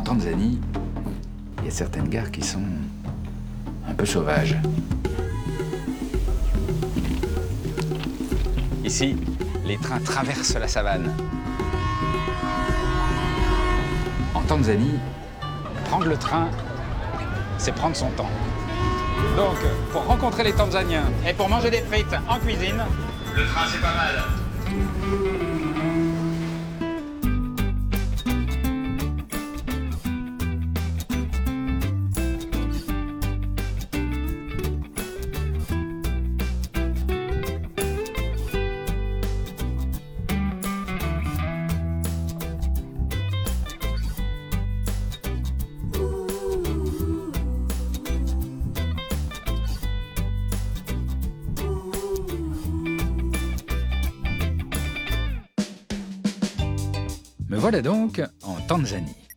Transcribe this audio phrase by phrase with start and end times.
[0.00, 0.58] En Tanzanie,
[1.58, 2.64] il y a certaines gares qui sont
[3.86, 4.56] un peu sauvages.
[8.82, 9.14] Ici,
[9.66, 11.14] les trains traversent la savane.
[14.32, 14.98] En Tanzanie,
[15.90, 16.48] prendre le train,
[17.58, 18.30] c'est prendre son temps.
[19.36, 19.58] Donc,
[19.92, 22.82] pour rencontrer les Tanzaniens et pour manger des frites en cuisine,
[23.36, 24.39] le train c'est pas mal.
[57.70, 59.28] Voilà donc en Tanzanie.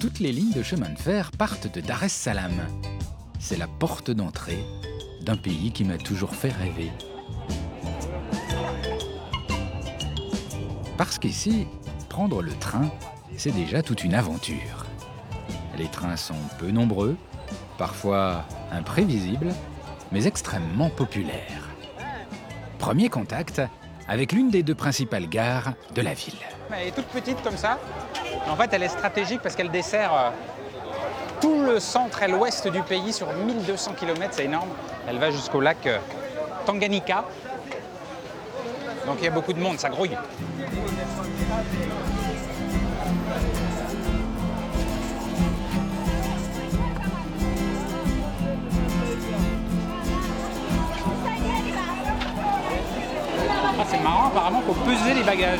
[0.00, 2.60] Toutes les lignes de chemin de fer partent de Dar es Salaam.
[3.38, 4.64] C'est la porte d'entrée
[5.20, 6.90] d'un pays qui m'a toujours fait rêver.
[10.98, 11.68] Parce qu'ici,
[12.08, 12.90] prendre le train,
[13.36, 14.84] c'est déjà toute une aventure.
[15.78, 17.16] Les trains sont peu nombreux,
[17.78, 19.54] parfois imprévisibles,
[20.10, 21.68] mais extrêmement populaires.
[22.80, 23.62] Premier contact
[24.08, 26.34] avec l'une des deux principales gares de la ville.
[26.74, 27.78] Elle est toute petite comme ça.
[28.48, 30.30] En fait, elle est stratégique parce qu'elle dessert euh,
[31.40, 34.70] tout le centre et l'ouest du pays sur 1200 km, c'est énorme.
[35.06, 35.98] Elle va jusqu'au lac euh,
[36.64, 37.24] Tanganyika.
[39.06, 40.16] Donc il y a beaucoup de monde, ça grouille.
[53.78, 55.58] Ah, c'est marrant, apparemment, faut peser les bagages.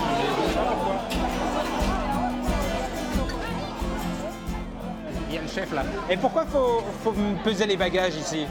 [5.55, 5.83] Chef là.
[6.11, 7.15] Et pourquoi faut, faut
[7.45, 8.47] peser les bagages ici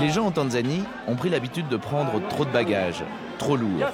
[0.00, 3.04] Les gens en Tanzanie ont pris l'habitude de prendre trop de bagages,
[3.38, 3.90] trop lourds.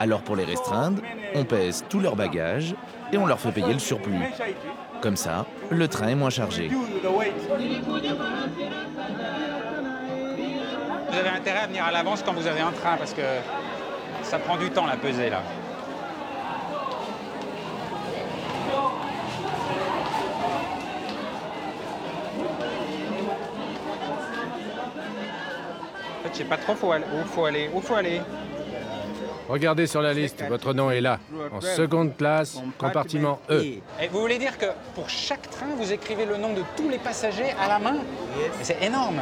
[0.00, 1.02] Alors pour les restreindre,
[1.34, 2.74] on pèse tous leurs bagages
[3.12, 4.18] et on leur fait payer le surplus.
[5.00, 6.68] Comme ça, le train est moins chargé.
[11.10, 13.22] Vous avez intérêt à venir à l'avance quand vous avez un train parce que
[14.22, 15.42] ça prend du temps la pesée là.
[26.38, 27.70] Sais pas trop faut aller- où faut aller.
[27.74, 28.20] Où faut aller
[29.48, 31.18] Regardez sur la liste, votre nom est là.
[31.52, 33.62] En seconde classe, compartiment E.
[34.02, 36.98] Et vous voulez dire que pour chaque train, vous écrivez le nom de tous les
[36.98, 37.96] passagers à la main?
[38.62, 39.20] C'est énorme.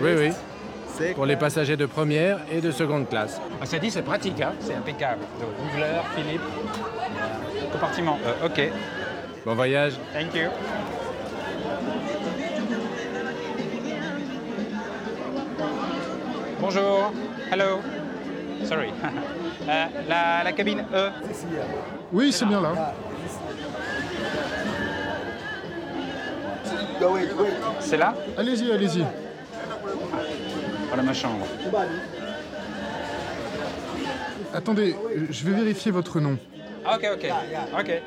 [0.00, 0.30] Oui, oui.
[1.14, 3.40] Pour les passagers de première et de seconde classe.
[3.62, 5.20] Ah, ça dit, c'est pratique, hein c'est impeccable.
[5.40, 5.50] Donc,
[6.16, 6.42] Philippe,
[7.72, 8.18] compartiment.
[8.26, 8.72] Euh, ok,
[9.46, 9.94] Bon voyage.
[10.12, 10.48] thank you.
[16.60, 17.12] Bonjour,
[17.50, 17.80] hello.
[18.64, 18.90] Sorry.
[19.68, 21.10] Euh, la, la cabine E.
[22.12, 22.94] Oui, c'est bien là.
[27.80, 28.14] C'est là?
[28.38, 29.04] Allez-y, allez-y.
[30.88, 31.46] Voilà ma chambre.
[34.54, 34.96] Attendez,
[35.30, 36.38] je vais vérifier votre nom.
[36.84, 37.26] Ah, Ok, ok,
[37.78, 37.88] ok.
[37.90, 38.02] Et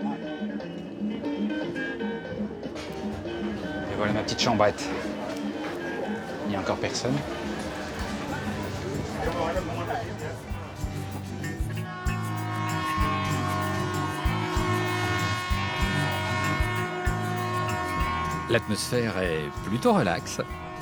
[3.96, 4.84] voilà ma petite chambrette.
[6.47, 7.16] Il n'y a encore personne.
[18.53, 20.40] L'atmosphère est plutôt relaxe.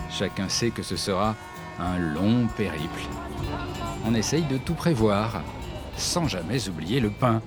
[0.10, 1.38] Chacun sait que ce sera
[1.80, 3.00] un long périple.
[4.06, 5.42] On essaye de tout prévoir,
[5.96, 7.42] sans jamais oublier le pain.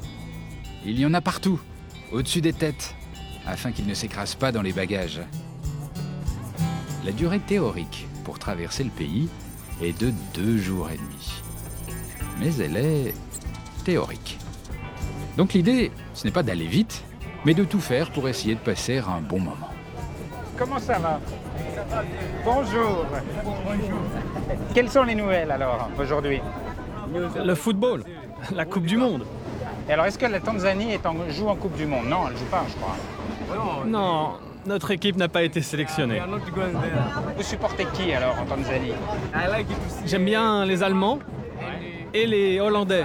[0.87, 1.61] Il y en a partout,
[2.11, 2.95] au-dessus des têtes,
[3.47, 5.21] afin qu'il ne s'écrase pas dans les bagages.
[7.05, 9.29] La durée théorique pour traverser le pays
[9.83, 11.35] est de deux jours et demi.
[12.41, 13.15] Mais elle est
[13.85, 14.39] théorique.
[15.37, 17.05] Donc l'idée, ce n'est pas d'aller vite,
[17.45, 19.74] mais de tout faire pour essayer de passer un bon moment.
[20.59, 21.21] Comment ça va?
[22.45, 23.07] Bonjour.
[24.75, 26.41] Quelles sont les nouvelles alors aujourd'hui?
[27.45, 28.03] Le football,
[28.55, 29.25] la Coupe du Monde.
[29.89, 32.07] Et alors est-ce que la Tanzanie est en- joue en Coupe du Monde?
[32.07, 32.97] Non, elle joue pas, je crois.
[33.87, 34.35] Non,
[34.67, 36.21] notre équipe n'a pas été sélectionnée.
[37.37, 38.93] Vous supportez qui alors en Tanzanie?
[40.07, 41.19] J'aime bien les Allemands
[42.13, 43.05] et les Hollandais.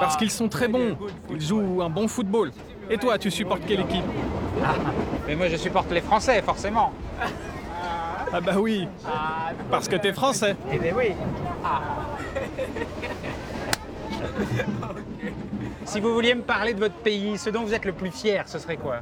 [0.00, 0.96] Parce qu'ils sont très bons.
[1.30, 2.50] Ils jouent un bon football.
[2.90, 4.04] Et toi, tu supportes quelle équipe?
[5.26, 6.92] Mais moi je supporte les Français, forcément.
[8.32, 8.86] Ah bah oui.
[9.70, 10.54] Parce que t'es français.
[10.70, 11.12] Eh bien oui.
[15.84, 18.46] Si vous vouliez me parler de votre pays, ce dont vous êtes le plus fier,
[18.46, 19.00] ce serait quoi?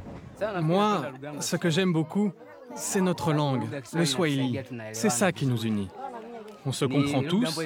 [0.61, 1.01] Moi,
[1.41, 2.31] ce que j'aime beaucoup,
[2.75, 4.61] c'est notre langue, le swahili.
[4.93, 5.89] C'est ça qui nous unit.
[6.65, 7.59] On se comprend tous.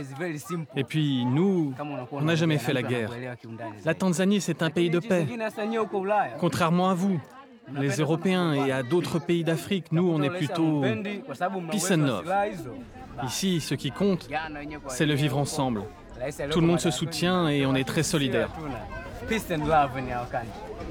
[0.76, 1.74] Et puis, nous,
[2.12, 3.12] on n'a jamais fait la guerre.
[3.86, 5.28] La Tanzanie, c'est un pays de paix.
[6.40, 7.20] Contrairement à vous,
[7.78, 10.84] les Européens et à d'autres pays d'Afrique, nous, on est plutôt
[11.72, 12.34] peace and love.
[13.24, 14.28] Ici, ce qui compte,
[14.88, 15.84] c'est le vivre ensemble.
[16.52, 18.50] Tout le monde se soutient et on est très solidaires.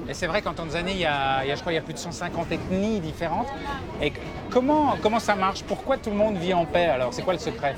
[0.09, 1.79] Et c'est vrai qu'en Tanzanie, il y, a, il y a, je crois, il y
[1.79, 3.47] a plus de 150 ethnies différentes.
[4.01, 4.13] Et
[4.49, 5.63] comment, comment ça marche?
[5.63, 7.13] Pourquoi tout le monde vit en paix alors?
[7.13, 7.75] C'est quoi le secret?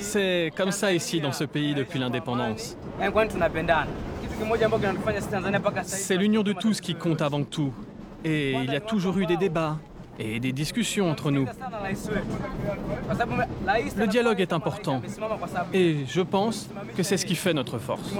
[0.00, 2.76] C'est comme ça ici dans ce pays depuis l'indépendance.
[5.84, 7.72] C'est l'union de tous qui compte avant tout.
[8.24, 9.78] Et il y a toujours eu des débats
[10.18, 11.46] et des discussions entre nous.
[13.96, 15.02] Le dialogue est important.
[15.72, 18.12] Et je pense que c'est ce qui fait notre force.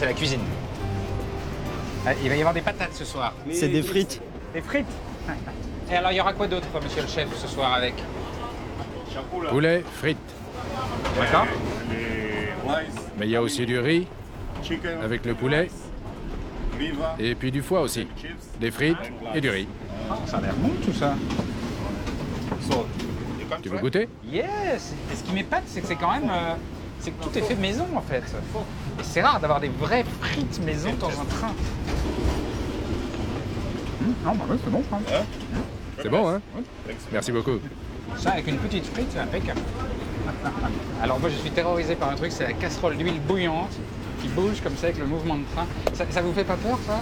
[0.00, 0.40] C'est la cuisine.
[2.06, 3.34] Ah, Il va y avoir des patates ce soir.
[3.52, 4.22] C'est des frites.
[4.54, 4.86] Des frites
[5.90, 7.94] Et alors, il y aura quoi d'autre, monsieur le chef, ce soir avec
[9.50, 10.16] Poulet, frites.
[11.18, 11.46] D'accord
[13.18, 14.06] Mais il y a aussi du riz
[15.02, 15.68] avec le poulet
[17.18, 18.06] et puis du foie aussi.
[18.58, 18.96] Des frites
[19.34, 19.68] et du riz.
[20.24, 21.14] Ça a l'air bon tout ça.
[23.62, 24.08] Tu veux goûter?
[24.24, 26.30] Yes Et ce qui m'épate, c'est que c'est quand même.
[26.30, 26.54] euh,
[27.00, 28.22] c'est que tout est fait maison en fait.
[29.02, 31.54] C'est rare d'avoir des vraies frites maison dans un train.
[34.02, 34.82] Hum, non, bah c'est bon.
[34.92, 35.24] hein.
[36.02, 36.40] C'est bon, hein
[37.12, 37.58] Merci beaucoup.
[38.16, 39.60] Ça, avec une petite frite, c'est impeccable.
[41.02, 43.76] Alors moi, je suis terrorisé par un truc, c'est la casserole d'huile bouillante
[44.20, 45.66] qui bouge comme ça avec le mouvement de train.
[45.94, 47.00] Ça, ça vous fait pas peur, ça?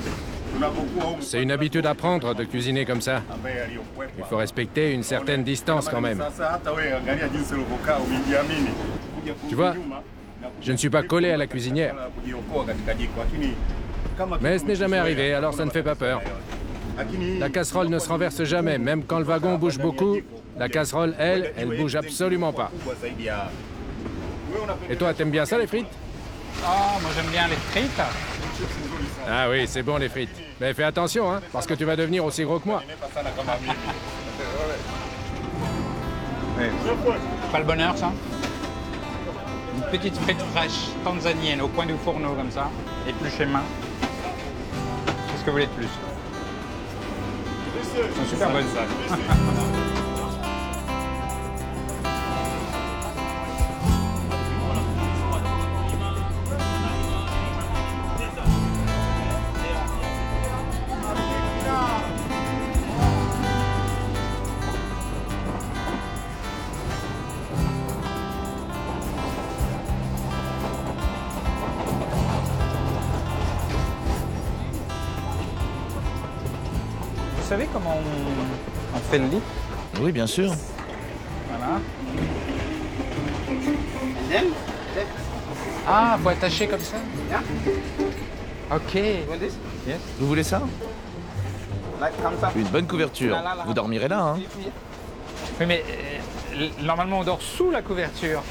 [1.21, 3.23] C'est une habitude à prendre de cuisiner comme ça.
[4.19, 6.23] Il faut respecter une certaine distance quand même.
[9.49, 9.75] Tu vois,
[10.61, 11.95] je ne suis pas collé à la cuisinière.
[14.41, 16.21] Mais ce n'est jamais arrivé, alors ça ne fait pas peur.
[17.39, 20.19] La casserole ne se renverse jamais, même quand le wagon bouge beaucoup.
[20.59, 22.71] La casserole, elle, elle bouge absolument pas.
[24.91, 25.87] Et toi, t'aimes bien ça, les frites?
[26.61, 28.01] Oh, moi j'aime bien les frites.
[29.31, 30.31] Ah oui, c'est bon, les frites.
[30.61, 32.83] Mais fais attention, hein, parce que tu vas devenir aussi gros que moi.
[37.53, 38.11] Pas le bonheur, ça?
[39.91, 42.71] Petite frite fraîche tanzanienne au coin du fourneau comme ça,
[43.09, 43.63] épluchée main.
[45.07, 45.89] Qu'est-ce que vous voulez de plus?
[48.17, 48.65] Sont super bonnes.
[48.69, 50.28] Vous
[80.01, 80.53] Oui, bien sûr.
[81.49, 81.81] Voilà.
[85.87, 86.97] Ah, faut attacher comme ça
[88.75, 88.99] Ok.
[90.19, 90.63] Vous voulez ça
[92.55, 93.37] Une bonne couverture.
[93.67, 94.37] Vous dormirez là, hein
[95.59, 95.83] Oui, mais
[96.55, 98.43] euh, normalement on dort sous la couverture.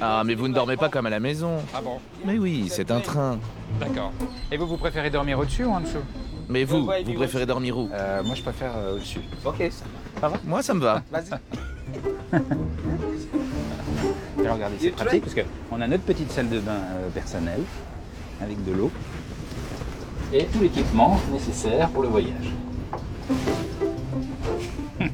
[0.00, 1.56] Ah, mais vous ne dormez pas comme à la maison.
[1.74, 3.38] Ah bon Mais oui, c'est un train.
[3.80, 4.12] D'accord.
[4.52, 5.98] Et vous, vous préférez dormir au-dessus ou en dessous?
[6.48, 7.90] Mais vous, vous préférez dormir où?
[7.92, 9.20] Euh, Moi, je préfère euh, au-dessus.
[10.44, 11.02] Moi, ça me va.
[14.38, 17.62] Alors regardez, c'est pratique parce qu'on a notre petite salle de bain euh, personnelle
[18.40, 18.90] avec de l'eau
[20.32, 22.52] et tout l'équipement nécessaire pour le voyage.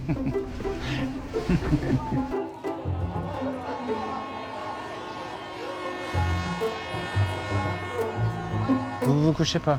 [9.03, 9.79] Vous vous couchez pas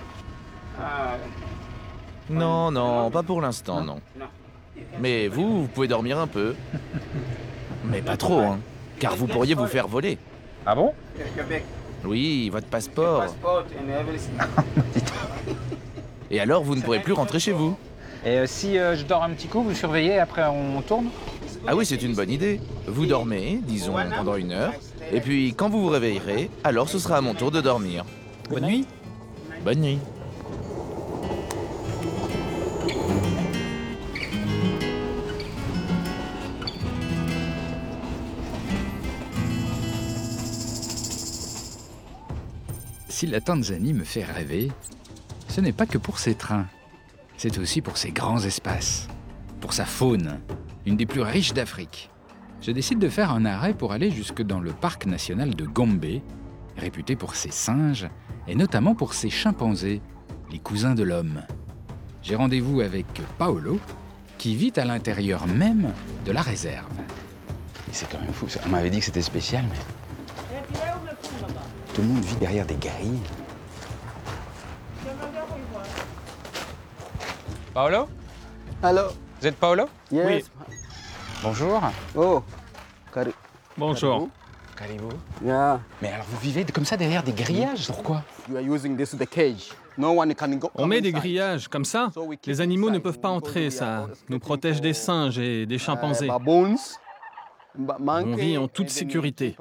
[2.29, 3.99] Non, non, pas pour l'instant, non.
[4.99, 6.55] Mais vous, vous pouvez dormir un peu.
[7.85, 8.59] Mais pas trop, hein.
[8.99, 10.17] Car vous pourriez vous faire voler.
[10.65, 10.93] Ah bon?
[12.05, 13.25] Oui, votre passeport.
[16.31, 17.75] Et alors, vous ne pourrez plus rentrer chez vous.
[18.25, 21.07] Et euh, si euh, je dors un petit coup, vous surveillez, après on tourne?
[21.67, 22.59] Ah oui, c'est une bonne idée.
[22.87, 24.73] Vous dormez, disons, pendant une heure.
[25.11, 28.05] Et puis, quand vous vous réveillerez, alors ce sera à mon tour de dormir.
[28.49, 28.85] Bonne nuit
[29.63, 29.99] Bonne nuit.
[43.23, 44.69] Si la Tanzanie me fait rêver,
[45.47, 46.67] ce n'est pas que pour ses trains,
[47.37, 49.07] c'est aussi pour ses grands espaces,
[49.61, 50.41] pour sa faune,
[50.85, 52.09] une des plus riches d'Afrique.
[52.59, 56.19] Je décide de faire un arrêt pour aller jusque dans le parc national de Gombe,
[56.75, 58.09] réputé pour ses singes
[58.45, 60.01] et notamment pour ses chimpanzés,
[60.51, 61.43] les cousins de l'homme.
[62.23, 63.79] J'ai rendez-vous avec Paolo,
[64.37, 65.93] qui vit à l'intérieur même
[66.25, 66.91] de la réserve.
[67.93, 68.47] C'est quand même fou.
[68.65, 70.02] On m'avait dit que c'était spécial, mais.
[71.93, 73.19] Tout le monde vit derrière des grilles.
[77.73, 78.07] Paolo
[78.83, 79.01] Hello.
[79.41, 80.49] Vous êtes Paolo Yes.
[81.41, 81.81] Bonjour.
[82.15, 82.43] Oh.
[83.13, 83.33] Cari-
[83.77, 84.29] Bonjour.
[84.77, 85.09] Caribou.
[85.43, 85.79] Yeah.
[86.01, 89.27] Mais alors vous vivez comme ça derrière des grillages Pourquoi You are using this the
[89.29, 89.69] cage.
[89.97, 90.71] No one can go.
[90.75, 92.11] On met des grillages comme ça.
[92.47, 96.27] Les animaux ne peuvent pas entrer, ça nous protège des singes et des chimpanzés.
[97.77, 99.55] On vit en toute sécurité.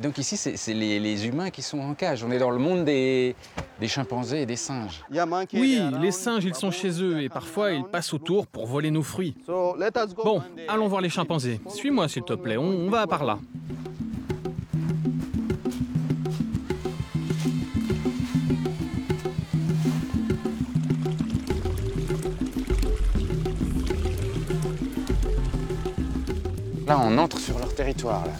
[0.00, 2.24] Donc ici, c'est les, les humains qui sont en cage.
[2.24, 3.36] On est dans le monde des,
[3.80, 5.04] des chimpanzés et des singes.
[5.52, 9.02] Oui, les singes, ils sont chez eux et parfois ils passent autour pour voler nos
[9.02, 9.34] fruits.
[9.46, 11.60] Bon, allons voir les chimpanzés.
[11.68, 13.38] Suis-moi s'il te plaît, on, on va par là.
[26.96, 28.24] Là, on entre sur leur territoire.
[28.24, 28.32] Là.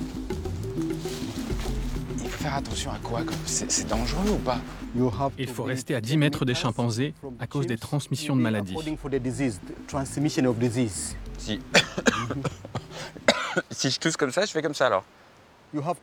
[2.14, 4.58] Il faut faire attention à quoi C'est c'est dangereux ou pas
[5.38, 8.74] Il faut rester à 10 mètres des chimpanzés à cause des transmissions de maladies.
[11.36, 11.60] Si.
[13.70, 15.04] si je tousse comme ça, je fais comme ça alors.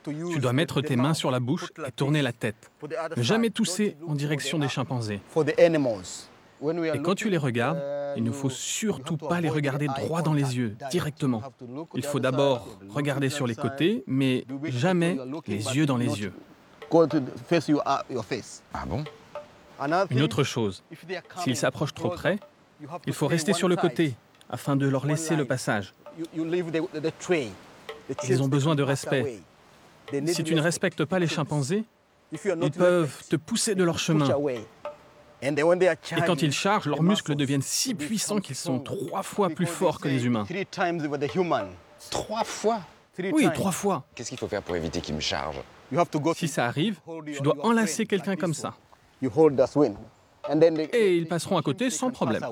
[0.06, 2.70] Tu dois mettre tes mains sur la bouche et tourner la tête.
[3.18, 5.22] Ne jamais tousser en direction des chimpanzés.
[6.94, 10.34] Et quand tu les regardes, uh, il ne faut surtout pas les regarder droit dans
[10.34, 10.92] les yeux, direct.
[10.92, 11.42] directement.
[11.96, 15.18] Il faut d'abord regarder sur les côtés, mais jamais
[15.48, 16.34] les yeux dans les yeux.
[18.74, 19.04] Ah bon?
[20.12, 20.84] Une autre chose,
[21.44, 22.40] s'ils s'approchent trop près,
[23.08, 24.14] il faut rester sur le côté
[24.50, 25.94] afin de leur laisser le passage.
[28.30, 29.40] Ils ont besoin de respect.
[30.28, 30.62] Si tu ne respect.
[30.62, 31.86] respectes pas les chimpanzés,
[32.32, 34.28] ils peuvent te pousser de leur chemin.
[35.44, 40.00] Et quand ils chargent, leurs muscles deviennent si puissants qu'ils sont trois fois plus forts
[40.00, 40.46] que les humains.
[42.10, 42.82] Trois fois
[43.20, 44.06] Oui, trois fois.
[44.16, 45.62] Qu'est-ce qu'il faut faire pour éviter qu'ils me chargent
[46.36, 48.74] Si ça arrive, tu dois enlacer quelqu'un comme ça.
[50.94, 52.44] Et ils passeront à côté sans problème.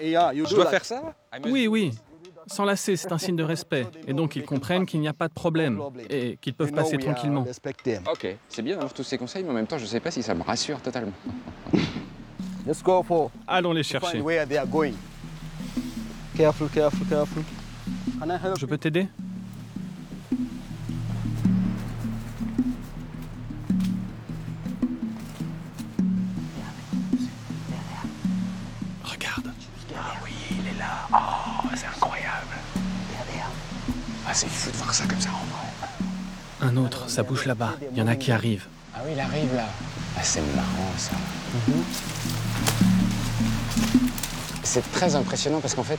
[0.00, 1.92] Je do dois faire ça Oui, oui.
[2.46, 3.86] S'enlacer, c'est un signe de respect.
[4.06, 7.46] Et donc, ils comprennent qu'il n'y a pas de problème et qu'ils peuvent passer tranquillement.
[8.10, 10.22] Ok, c'est bien d'avoir tous ces conseils, mais en même temps, je sais pas si
[10.22, 11.12] ça me rassure totalement.
[12.66, 14.20] Let's go for Allons les chercher.
[14.20, 14.94] where they are going.
[16.36, 17.42] Careful, careful, careful.
[18.18, 19.08] Can I help Je peux t'aider?
[29.04, 29.50] Regarde.
[31.12, 32.54] Oh, c'est incroyable.
[34.26, 36.70] Ah, c'est fou de voir ça comme ça en vrai.
[36.72, 37.74] Un autre, ça bouge là-bas.
[37.92, 38.66] Il y en a qui arrivent.
[38.94, 39.66] Ah oui, il arrive là.
[40.16, 41.12] Ah, c'est marrant ça.
[44.62, 45.98] C'est très impressionnant parce qu'en fait,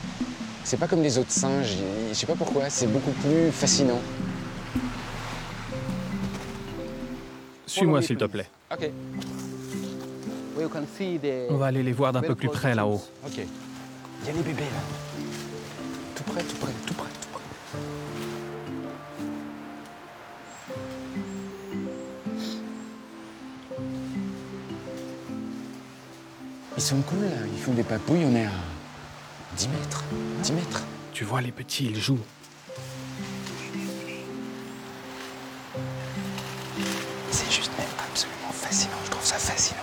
[0.64, 1.76] c'est pas comme les autres singes.
[2.08, 4.00] Je sais pas pourquoi, c'est beaucoup plus fascinant.
[7.66, 8.48] Suis-moi, s'il te plaît.
[8.72, 8.90] Ok,
[11.50, 13.02] On va aller les voir d'un peu plus près là-haut.
[13.26, 13.38] ok.
[14.22, 15.26] Il y a les bébés là.
[16.14, 17.08] Tout près, tout près, tout près,
[26.76, 28.50] Ils sont cool là, ils font des papouilles, on est à
[29.56, 30.04] 10 mètres.
[30.42, 30.82] 10 mètres.
[31.12, 32.18] Tu vois, les petits, ils jouent.
[37.30, 39.80] C'est juste même absolument fascinant, je trouve ça fascinant.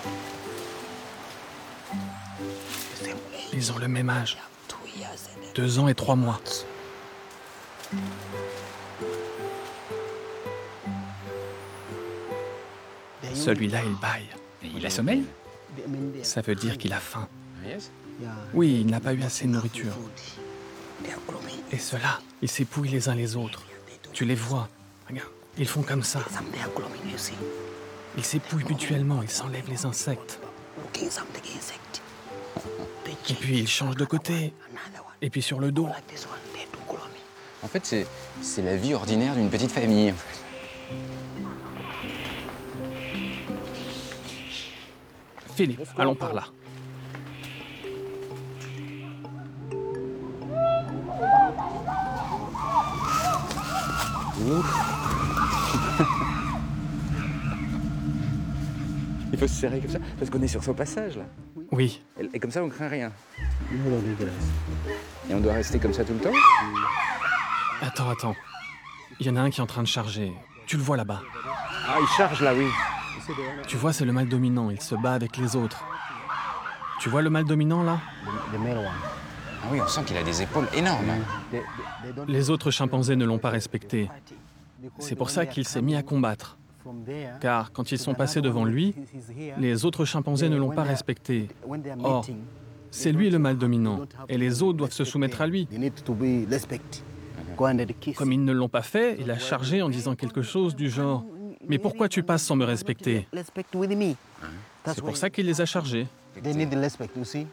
[3.54, 4.38] Ils ont le même âge.
[5.56, 6.40] Deux ans et trois mois.
[13.34, 14.30] Celui-là, il baille.
[14.64, 15.24] Et il a sommeil?
[16.24, 17.28] Ça veut dire qu'il a faim.
[18.54, 19.94] Oui, il n'a pas eu assez de nourriture.
[21.72, 23.64] Et ceux-là, ils s'épouillent les uns les autres.
[24.14, 24.68] Tu les vois.
[25.08, 26.20] Regarde, ils font comme ça.
[28.18, 30.40] Ils s'épouillent mutuellement, ils s'enlèvent les insectes.
[33.30, 34.54] Et puis ils changent de côté.
[35.22, 35.90] Et puis sur le dos.
[37.62, 38.08] En fait, c'est,
[38.42, 40.14] c'est la vie ordinaire d'une petite famille.
[45.60, 46.46] Philippe, allons par là.
[59.38, 61.26] faut se serrer comme ça, parce qu'on est sur son passage là.
[61.74, 62.02] Oui.
[62.34, 63.12] Et comme ça, on craint rien.
[65.30, 66.32] Et on doit rester comme ça tout le temps
[67.82, 68.36] Attends, attends.
[69.20, 70.32] Il y en a un qui est en train de charger.
[70.68, 71.22] Tu le vois là-bas.
[71.86, 72.70] Ah, il charge là, oui.
[73.68, 74.70] Tu vois, c'est le mâle dominant.
[74.70, 75.84] Il se bat avec les autres.
[77.00, 78.00] Tu vois le mâle dominant là?
[79.62, 81.12] Ah oui, on sent qu'il a des épaules énormes.
[82.28, 84.10] Les autres chimpanzés ne l'ont pas respecté.
[84.98, 86.58] C'est pour ça qu'il s'est mis à combattre.
[87.42, 88.96] Car quand ils sont passés devant lui,
[89.58, 91.50] les autres chimpanzés ne l'ont pas respecté.
[92.04, 92.26] Or,
[92.92, 95.68] c'est lui le mâle dominant, et les autres doivent se soumettre à lui.
[98.16, 101.24] Comme ils ne l'ont pas fait, il a chargé en disant quelque chose du genre⁇
[101.70, 103.28] Mais pourquoi tu passes sans me respecter?⁇
[104.86, 106.08] C'est pour ça qu'il les a chargés.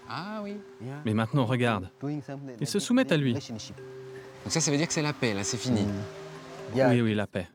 [0.09, 0.57] Ah oui.
[1.05, 1.89] Mais maintenant, regarde.
[2.61, 3.35] Ils se soumettent à lui.
[3.35, 5.87] Donc ça, ça veut dire que c'est la paix, là, c'est fini.
[6.75, 7.49] Oui, oui, la paix.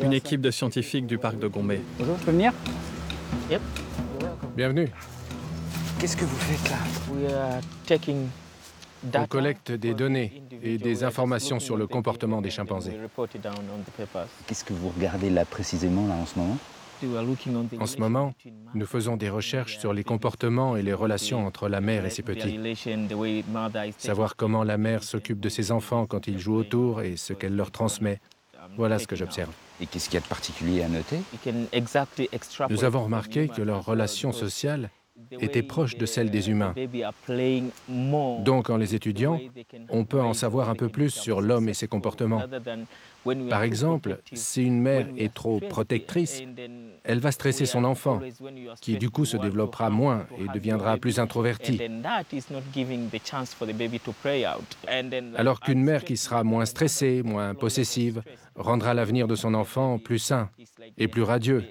[0.00, 1.74] Une équipe de scientifiques du parc de Gombe.
[1.98, 2.52] Bonjour, je peux venir
[4.56, 4.88] Bienvenue.
[5.98, 6.78] Qu'est-ce que vous faites là?
[9.14, 12.98] On collecte des données et des informations sur le comportement des chimpanzés.
[14.46, 16.56] Qu'est-ce que vous regardez là précisément là en ce moment?
[17.80, 18.32] En ce moment,
[18.72, 22.22] nous faisons des recherches sur les comportements et les relations entre la mère et ses
[22.22, 22.58] petits.
[23.98, 27.56] Savoir comment la mère s'occupe de ses enfants quand ils jouent autour et ce qu'elle
[27.56, 28.20] leur transmet.
[28.76, 29.52] Voilà ce que j'observe.
[29.80, 31.20] Et qu'est-ce qu'il y a de particulier à noter?
[32.70, 34.90] Nous avons remarqué que leurs relations sociales
[35.40, 36.74] étaient proches de celles des humains.
[38.44, 39.40] Donc, en les étudiant,
[39.88, 42.42] on peut en savoir un peu plus sur l'homme et ses comportements.
[43.50, 46.42] Par exemple, si une mère est trop protectrice,
[47.04, 48.20] elle va stresser son enfant,
[48.80, 51.80] qui du coup se développera moins et deviendra plus introverti.
[55.36, 58.22] Alors qu'une mère qui sera moins stressée, moins possessive,
[58.56, 60.50] rendra l'avenir de son enfant plus sain
[60.98, 61.64] et plus radieux.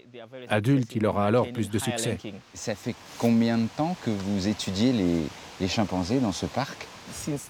[0.49, 2.17] Adulte, il aura alors plus de succès.
[2.53, 5.21] Ça fait combien de temps que vous étudiez les,
[5.61, 6.87] les chimpanzés dans ce parc?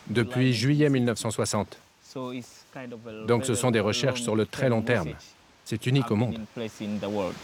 [0.07, 1.77] Depuis juillet 1960.
[3.27, 5.09] Donc ce sont des recherches sur le très long terme.
[5.65, 6.39] C'est unique au monde.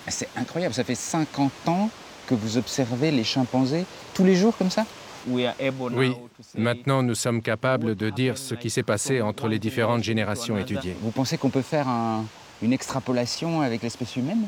[0.08, 1.90] C'est incroyable, ça fait 50 ans
[2.28, 4.86] que vous observez les chimpanzés tous les jours comme ça?
[5.28, 6.14] Oui,
[6.58, 10.96] maintenant nous sommes capables de dire ce qui s'est passé entre les différentes générations étudiées.
[11.02, 12.26] Vous pensez qu'on peut faire un-
[12.62, 14.48] une extrapolation avec l'espèce humaine?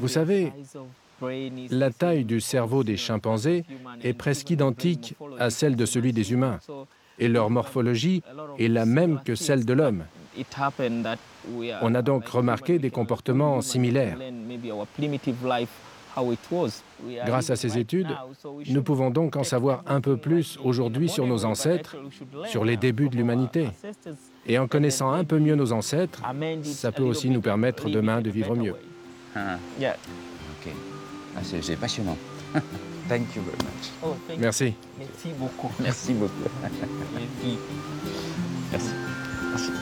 [0.00, 0.52] Vous savez,
[1.70, 3.64] la taille du cerveau des chimpanzés
[4.02, 6.58] est presque identique à celle de celui des humains,
[7.20, 8.22] et leur morphologie
[8.58, 10.04] est la même que celle de l'homme.
[11.82, 14.18] On a donc remarqué des comportements similaires.
[17.24, 18.08] Grâce à ces études,
[18.68, 21.96] nous pouvons donc en savoir un peu plus aujourd'hui sur nos ancêtres,
[22.46, 23.68] sur les débuts de l'humanité.
[24.46, 26.22] Et en connaissant un peu mieux nos ancêtres,
[26.62, 28.74] ça peut aussi nous permettre demain de vivre mieux.
[29.36, 29.56] Ah.
[31.36, 32.16] Ah, c'est passionnant.
[33.10, 34.38] Thank you very much.
[34.38, 34.72] Merci.
[34.96, 35.72] Merci beaucoup.
[35.80, 36.48] Merci beaucoup.
[38.70, 38.88] Merci.
[39.50, 39.72] Merci.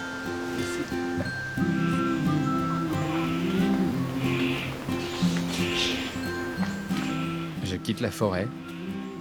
[7.64, 8.48] Je quitte la forêt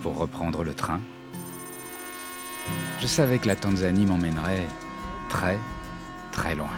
[0.01, 1.01] pour reprendre le train.
[3.01, 4.67] Je savais que la Tanzanie m'emmènerait
[5.27, 5.59] très,
[6.31, 6.71] très loin.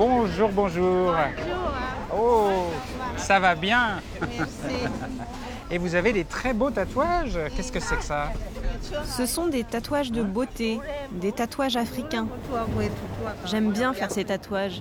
[0.00, 1.14] Bonjour, bonjour.
[2.10, 2.70] Oh,
[3.18, 4.00] ça va bien.
[5.70, 7.38] Et vous avez des très beaux tatouages.
[7.54, 8.32] Qu'est-ce que c'est que ça
[9.04, 10.80] Ce sont des tatouages de beauté,
[11.12, 12.26] des tatouages africains.
[13.44, 14.80] J'aime bien faire ces tatouages.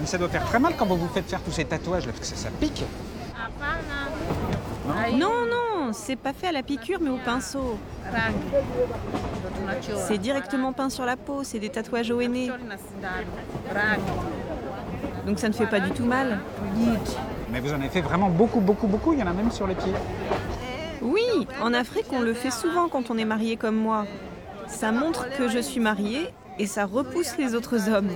[0.00, 2.12] Mais ça doit faire très mal quand vous vous faites faire tous ces tatouages là,
[2.12, 2.84] parce que ça, ça pique.
[5.12, 7.78] Non, non, c'est pas fait à la piqûre mais au pinceau.
[10.06, 12.50] C'est directement peint sur la peau, c'est des tatouages au henné.
[15.26, 16.38] Donc ça ne fait pas du tout mal.
[17.50, 19.12] Mais vous en avez fait vraiment beaucoup, beaucoup, beaucoup.
[19.12, 19.92] Il y en a même sur les pieds.
[21.02, 24.06] Oui, en Afrique, on le fait souvent quand on est marié comme moi.
[24.68, 28.10] Ça montre que je suis mariée et ça repousse les autres hommes.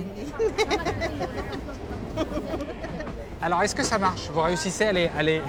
[3.41, 4.29] Alors, est-ce que ça marche?
[4.33, 5.41] Vous réussissez à les, à les-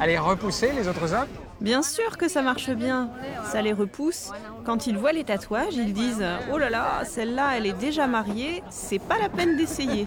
[0.00, 1.28] à les repousser, les autres hommes?
[1.64, 3.08] Bien sûr que ça marche bien.
[3.50, 4.30] Ça les repousse.
[4.66, 6.22] Quand ils voient les tatouages, ils disent
[6.52, 10.06] Oh là là, celle-là, elle est déjà mariée, c'est pas la peine d'essayer.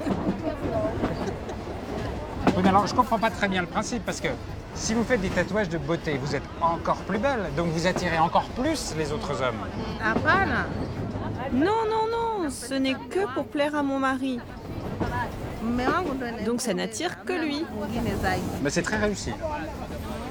[2.56, 4.28] Oui, mais alors je comprends pas très bien le principe parce que
[4.76, 8.20] si vous faites des tatouages de beauté, vous êtes encore plus belle, donc vous attirez
[8.20, 9.58] encore plus les autres hommes.
[10.00, 10.13] Ah,
[11.52, 14.39] Non, non, non, ce n'est que pour plaire à mon mari.
[16.46, 17.65] Donc ça n'attire que lui.
[18.62, 19.34] Mais c'est très réussi.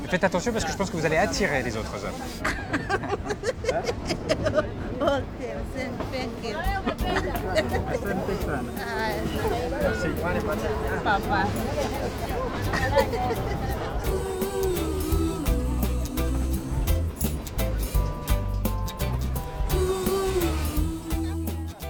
[0.08, 2.12] Faites attention parce que je pense que vous allez attirer les autres hommes.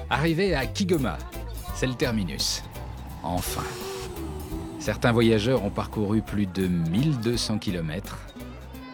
[0.08, 1.18] Arrivé à Kigoma,
[1.74, 2.62] c'est le terminus.
[3.22, 3.64] Enfin.
[4.86, 8.18] Certains voyageurs ont parcouru plus de 1200 km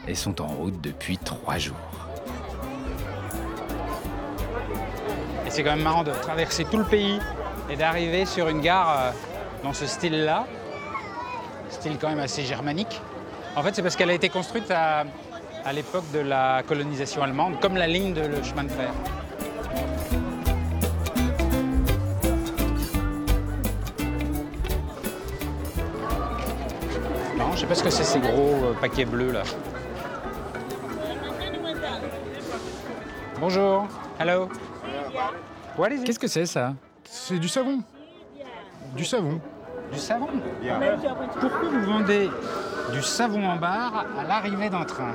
[0.09, 1.77] et sont en route depuis trois jours.
[5.47, 7.19] Et c'est quand même marrant de traverser tout le pays
[7.69, 9.11] et d'arriver sur une gare euh,
[9.65, 10.47] dans ce style-là,
[11.69, 13.03] style quand même assez germanique.
[13.55, 15.05] En fait, c'est parce qu'elle a été construite à,
[15.75, 18.95] l'époque de la colonisation allemande, comme la ligne de chemin de fer.
[27.63, 29.45] Sais pas ce que c'est ces gros euh, paquets bleus là.
[33.39, 33.87] Bonjour.
[34.19, 34.49] Hello.
[36.05, 36.75] Qu'est-ce que c'est ça?
[37.05, 37.79] C'est du savon.
[38.97, 39.41] Du savon.
[39.93, 40.27] Du savon?
[41.41, 42.29] Pourquoi vous vendez
[42.93, 45.13] du savon en barre à l'arrivée d'un train?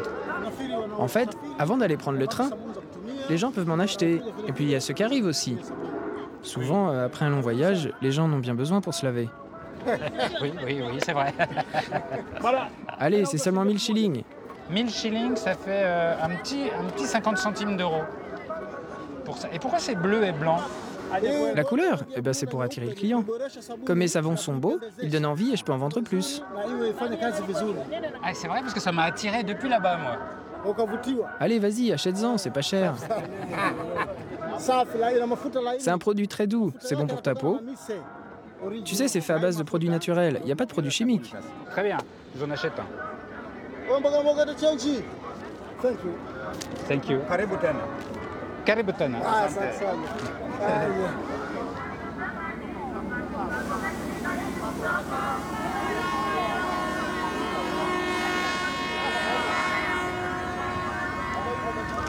[0.98, 2.50] En fait, avant d'aller prendre le train,
[3.30, 4.22] les gens peuvent m'en acheter.
[4.48, 5.58] Et puis il y a ceux qui arrivent aussi.
[6.44, 9.28] Souvent, euh, après un long voyage, les gens en ont bien besoin pour se laver.
[10.42, 11.34] oui, oui, oui, c'est vrai.
[12.42, 12.68] voilà.
[13.00, 14.24] Allez, c'est seulement 1000 shillings.
[14.70, 18.04] 1000 shillings, ça fait euh, un, petit, un petit 50 centimes d'euros.
[19.26, 19.50] Pour ça.
[19.54, 20.60] Et pourquoi c'est bleu et blanc?
[21.56, 22.04] La couleur?
[22.16, 23.24] Eh ben, C'est pour attirer le client.
[23.86, 26.44] Comme mes savons sont beaux, ils donnent envie et je peux en vendre plus.
[28.24, 30.18] Ah, c'est vrai, parce que ça m'a attiré depuis là-bas, moi.
[31.40, 32.96] Allez, vas-y, achète-en, c'est pas cher.
[35.80, 37.60] C'est un produit très doux, c'est bon pour ta peau.
[38.84, 40.40] Tu sais, c'est fait à base de produits naturels.
[40.42, 41.34] Il n'y a pas de produits chimiques.
[41.72, 41.98] Très bien,
[42.34, 42.86] je vous en achète un.
[45.82, 46.12] Thank you.
[46.88, 47.20] Thank you.
[47.30, 47.80] Kaributana.
[48.66, 49.20] Kaributana.
[49.24, 49.94] Ah, ça, ça.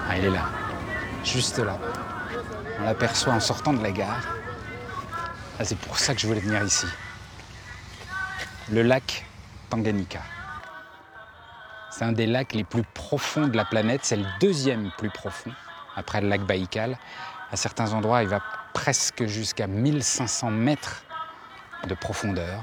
[0.09, 0.45] Ah, il est là.
[1.23, 1.77] Juste là.
[2.81, 4.38] On l'aperçoit en sortant de la gare.
[5.61, 6.87] Ah, c'est pour ça que je voulais venir ici.
[8.71, 9.27] Le lac
[9.71, 10.21] Tanganyika.
[11.91, 14.03] C'est un des lacs les plus profonds de la planète.
[14.05, 15.51] C'est le deuxième plus profond,
[15.97, 16.97] après le lac Baïkal.
[17.51, 18.41] À certains endroits, il va
[18.73, 21.03] presque jusqu'à 1500 mètres
[21.89, 22.63] de profondeur.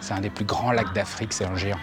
[0.00, 1.80] C'est un des plus grands lacs d'Afrique, c'est un géant.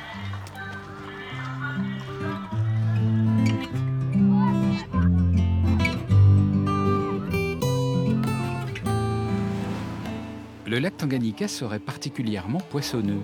[10.75, 13.21] Le lac Tanganyika serait particulièrement poissonneux.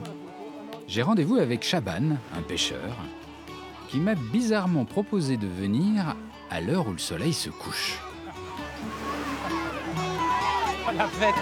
[0.87, 2.95] J'ai rendez-vous avec Chaban, un pêcheur,
[3.89, 6.15] qui m'a bizarrement proposé de venir
[6.49, 7.99] à l'heure où le soleil se couche.
[10.95, 11.35] La fête.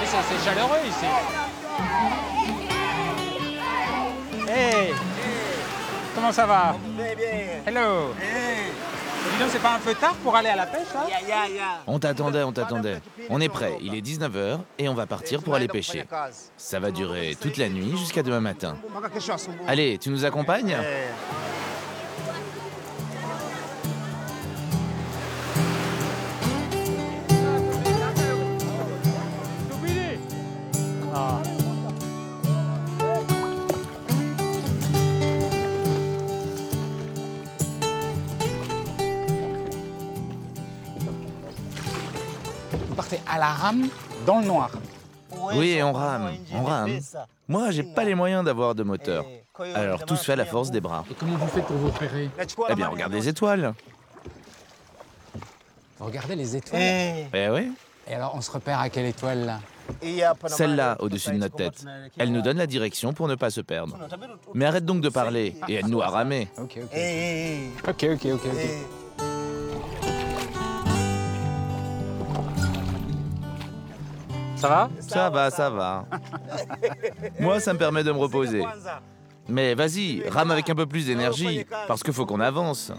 [0.00, 1.06] C'est chaleureux ici.
[4.48, 4.94] Hey.
[6.14, 6.76] Comment ça va?
[7.66, 8.14] Hello
[9.50, 11.06] c'est pas un peu tard pour aller à la pêche, hein
[11.86, 13.00] On t'attendait, on t'attendait.
[13.30, 16.04] On est prêt, il est 19h et on va partir pour aller pêcher.
[16.56, 18.76] Ça va durer toute la nuit jusqu'à demain matin.
[19.66, 20.76] Allez, tu nous accompagnes?
[43.46, 43.88] La rame
[44.26, 44.70] dans le noir.
[45.54, 46.98] Oui, on rame, on rame.
[47.46, 49.24] Moi, j'ai pas les moyens d'avoir de moteur.
[49.74, 51.04] Alors tout se fait à la force des bras.
[51.10, 52.28] Et comment vous faites pour vous repérer
[52.68, 53.72] Eh bien, regardez les étoiles.
[56.00, 57.72] Regardez les étoiles Eh oui.
[58.08, 59.60] Et alors, on se repère à quelle étoile là
[60.46, 61.84] Celle-là, au-dessus de notre tête.
[62.18, 63.96] Elle nous donne la direction pour ne pas se perdre.
[64.54, 66.48] Mais arrête donc de parler et aide-nous à ramer.
[66.58, 66.98] Ok, ok.
[67.88, 69.05] Ok, ok, ok, ok.
[74.56, 76.06] Ça va Ça va, ça va.
[77.38, 78.64] Moi, ça me permet de me reposer.
[79.48, 82.92] Mais vas-y, rame avec un peu plus d'énergie, parce qu'il faut qu'on avance.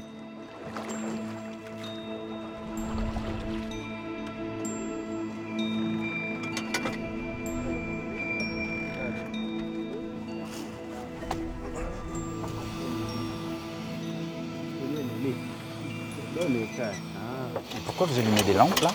[17.85, 18.91] Pourquoi vous allumez des lampes là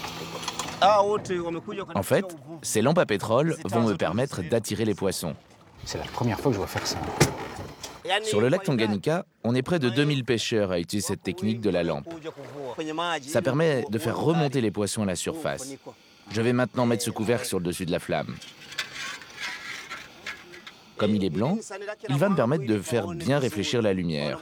[1.95, 2.25] En fait,
[2.63, 5.35] ces lampes à pétrole vont me permettre d'attirer les poissons.
[5.85, 6.99] C'est la première fois que je vois faire ça.
[8.25, 11.71] Sur le lac Tanganyika, on est près de 2000 pêcheurs à utiliser cette technique de
[11.71, 12.09] la lampe.
[13.23, 15.75] Ça permet de faire remonter les poissons à la surface.
[16.31, 18.35] Je vais maintenant mettre ce couvercle sur le dessus de la flamme.
[21.03, 21.59] Comme il est blanc,
[22.09, 24.39] il va me permettre de faire bien réfléchir la lumière.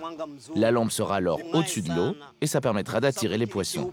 [0.54, 3.92] La lampe sera alors au-dessus de l'eau et ça permettra d'attirer les poissons.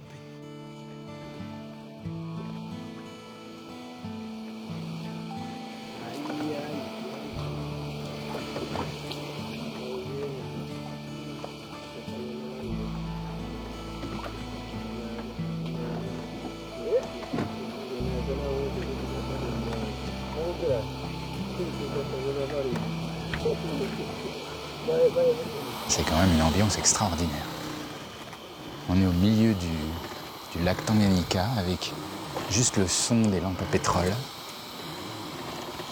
[32.57, 34.11] Juste le son des lampes à pétrole,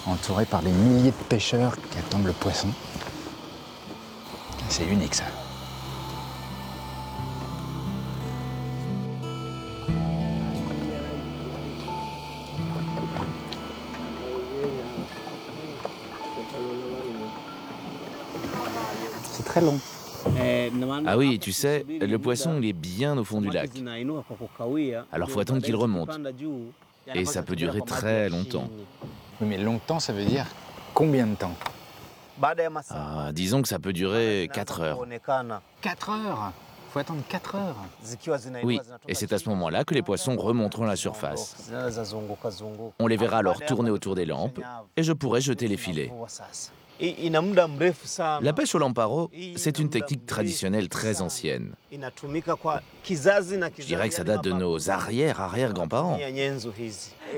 [0.04, 2.66] entouré par des milliers de pêcheurs qui attendent le poisson.
[4.68, 5.22] C'est unique ça.
[19.32, 19.78] C'est très long.
[21.06, 23.70] Ah oui, tu sais, le poisson, il est bien au fond du lac.
[25.12, 26.10] Alors faut attendre qu'il remonte.
[27.14, 28.68] Et ça peut durer très longtemps.
[29.40, 30.46] Oui, mais longtemps, ça veut dire
[30.94, 31.54] combien de temps?
[32.90, 35.06] Ah, disons que ça peut durer 4 heures.
[35.80, 36.52] 4 heures?
[36.90, 37.76] Faut attendre 4 heures
[38.62, 41.70] Oui, et c'est à ce moment-là que les poissons remonteront à la surface.
[42.98, 44.60] On les verra alors tourner autour des lampes
[44.96, 46.12] et je pourrai jeter les filets.
[48.40, 51.72] La pêche au lamparo, c'est une technique traditionnelle très ancienne.
[51.92, 56.18] Je dirais que ça date de nos arrière-arrière-grands-parents.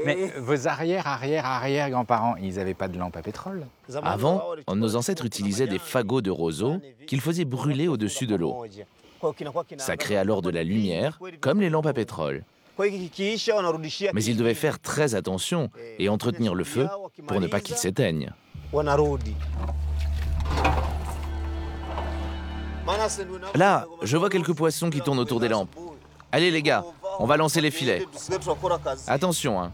[0.05, 3.67] Mais vos arrière-arrière-arrière-grands-parents, ils n'avaient pas de lampe à pétrole?
[4.03, 4.43] Avant,
[4.75, 8.65] nos ancêtres utilisaient des fagots de roseau qu'ils faisaient brûler au-dessus de l'eau.
[9.79, 12.45] Ça crée alors de la lumière, comme les lampes à pétrole.
[12.79, 16.87] Mais ils devaient faire très attention et entretenir le feu
[17.27, 18.33] pour ne pas qu'il s'éteigne.
[23.55, 25.75] Là, je vois quelques poissons qui tournent autour des lampes.
[26.33, 26.85] Allez les gars,
[27.19, 28.05] on va lancer les filets.
[29.07, 29.73] Attention, hein.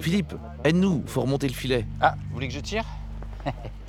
[0.00, 1.86] Philippe, aide-nous, faut remonter le filet.
[2.00, 2.84] Ah, vous voulez que je tire?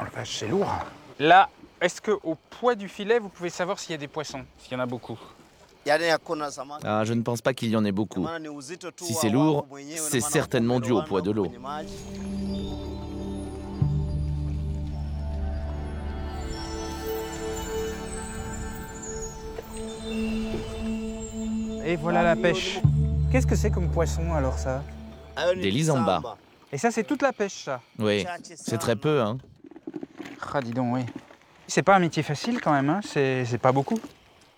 [0.00, 0.70] Oh la vache, c'est lourd.
[1.18, 1.48] Là,
[1.80, 4.72] est-ce que au poids du filet, vous pouvez savoir s'il y a des poissons, s'il
[4.72, 5.18] y en a beaucoup?
[6.84, 8.26] Ah, je ne pense pas qu'il y en ait beaucoup.
[9.00, 11.50] Si c'est lourd, c'est certainement dû au poids de l'eau.
[21.84, 22.80] Et voilà la pêche.
[23.32, 24.82] Qu'est-ce que c'est comme poisson alors ça?
[25.54, 26.36] Des lisambas.
[26.70, 27.80] Et ça, c'est toute la pêche, ça?
[27.98, 29.38] Oui, c'est très peu, hein.
[30.52, 31.02] Ah, dis donc, oui.
[31.66, 33.98] C'est pas un métier facile quand même, hein c'est c'est pas beaucoup.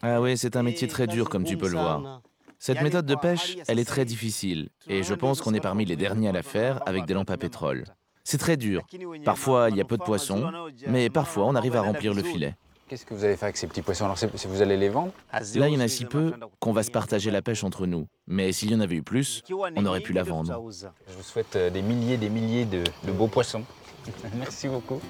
[0.03, 2.21] Ah oui, c'est un métier très dur, comme tu peux le voir.
[2.59, 5.97] Cette méthode de pêche, elle est très difficile, et je pense qu'on est parmi les
[5.97, 7.85] derniers à la faire avec des lampes à pétrole.
[8.23, 8.87] C'est très dur.
[9.25, 10.53] Parfois, il y a peu de poissons,
[10.87, 12.55] mais parfois, on arrive à remplir le filet.
[12.87, 14.05] Qu'est-ce que vous allez faire avec ces petits poissons?
[14.05, 15.13] Alors, c'est- c'est- vous allez les vendre?
[15.55, 18.09] Là, il y en a si peu qu'on va se partager la pêche entre nous.
[18.27, 19.43] Mais s'il y en avait eu plus,
[19.77, 20.61] on aurait pu la vendre.
[21.09, 23.63] Je vous souhaite euh, des milliers des milliers de, de beaux poissons.
[24.35, 25.01] Merci beaucoup.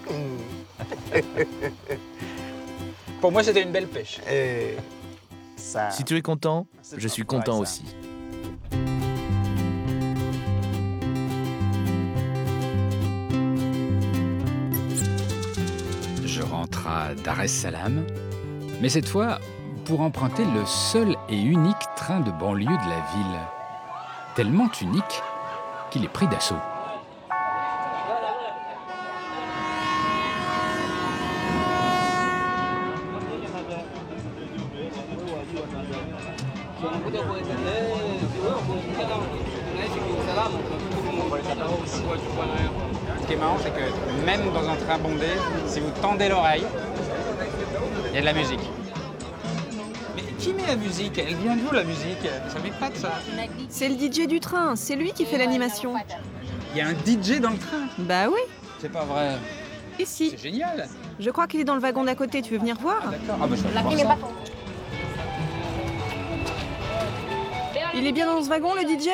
[3.21, 4.21] Pour moi, c'était une belle pêche.
[5.57, 7.85] Si tu es content, je suis content aussi.
[16.25, 18.07] Je rentre à Dar es Salaam,
[18.81, 19.39] mais cette fois
[19.85, 23.39] pour emprunter le seul et unique train de banlieue de la ville.
[24.37, 25.23] Tellement unique
[25.91, 26.55] qu'il est pris d'assaut.
[43.81, 45.27] Que même dans un train bondé,
[45.67, 46.65] si vous tendez l'oreille,
[48.11, 48.61] il y a de la musique.
[50.17, 51.19] Mais qui met la musique?
[51.19, 52.29] Elle vient d'où la musique?
[52.49, 53.13] Ça m'épate ça.
[53.69, 55.95] C'est le DJ du train, c'est lui qui fait l'animation.
[56.73, 58.41] Il y a un DJ dans le train Bah oui.
[58.81, 59.37] C'est pas vrai.
[60.05, 60.31] Si.
[60.31, 60.89] C'est génial.
[61.19, 63.03] Je crois qu'il est dans le wagon d'à côté, tu veux venir voir?
[63.11, 63.37] D'accord.
[63.43, 63.63] Ah bah je
[63.97, 64.29] vais voir ça.
[67.95, 69.09] Il est bien dans ce wagon, le DJ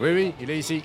[0.00, 0.82] Oui, oui, il est ici.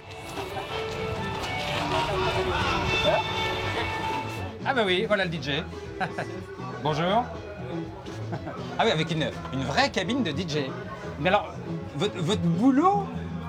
[4.66, 5.64] Ah bah oui, voilà le DJ.
[6.84, 7.24] Bonjour.
[8.78, 10.66] Ah oui, avec une, une vraie cabine de DJ.
[11.20, 11.54] Mais alors,
[11.96, 13.06] votre, votre boulot,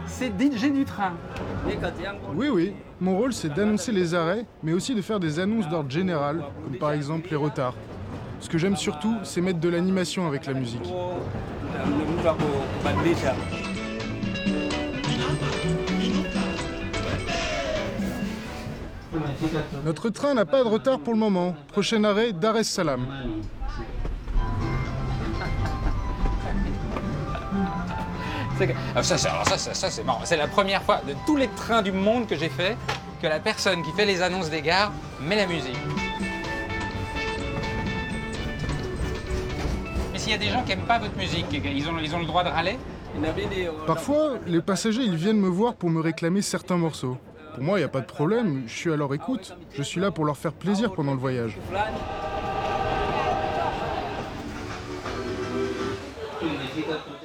[0.06, 1.12] c'est DJ du train.
[2.34, 2.72] Oui, oui.
[3.00, 6.78] Mon rôle, c'est d'annoncer les arrêts, mais aussi de faire des annonces d'ordre général, comme
[6.78, 7.74] par exemple les retards.
[8.40, 10.88] Ce que j'aime surtout, c'est mettre de l'animation avec la musique.
[19.84, 21.54] Notre train n'a pas de retard pour le moment.
[21.68, 23.06] Prochain arrêt, Dar es Salaam.
[29.02, 30.20] Ça, c'est- alors ça, ça, ça, c'est marrant.
[30.24, 32.76] C'est la première fois de tous les trains du monde que j'ai fait
[33.22, 35.76] que la personne qui fait les annonces des gares met la musique.
[40.12, 42.18] Mais s'il y a des gens qui n'aiment pas votre musique, ils ont, ils ont
[42.20, 42.78] le droit de râler
[43.86, 47.16] Parfois, les passagers, ils viennent me voir pour me réclamer certains morceaux.
[47.58, 49.52] Pour moi, il n'y a pas de problème, je suis à leur écoute.
[49.72, 51.58] Je suis là pour leur faire plaisir pendant le voyage.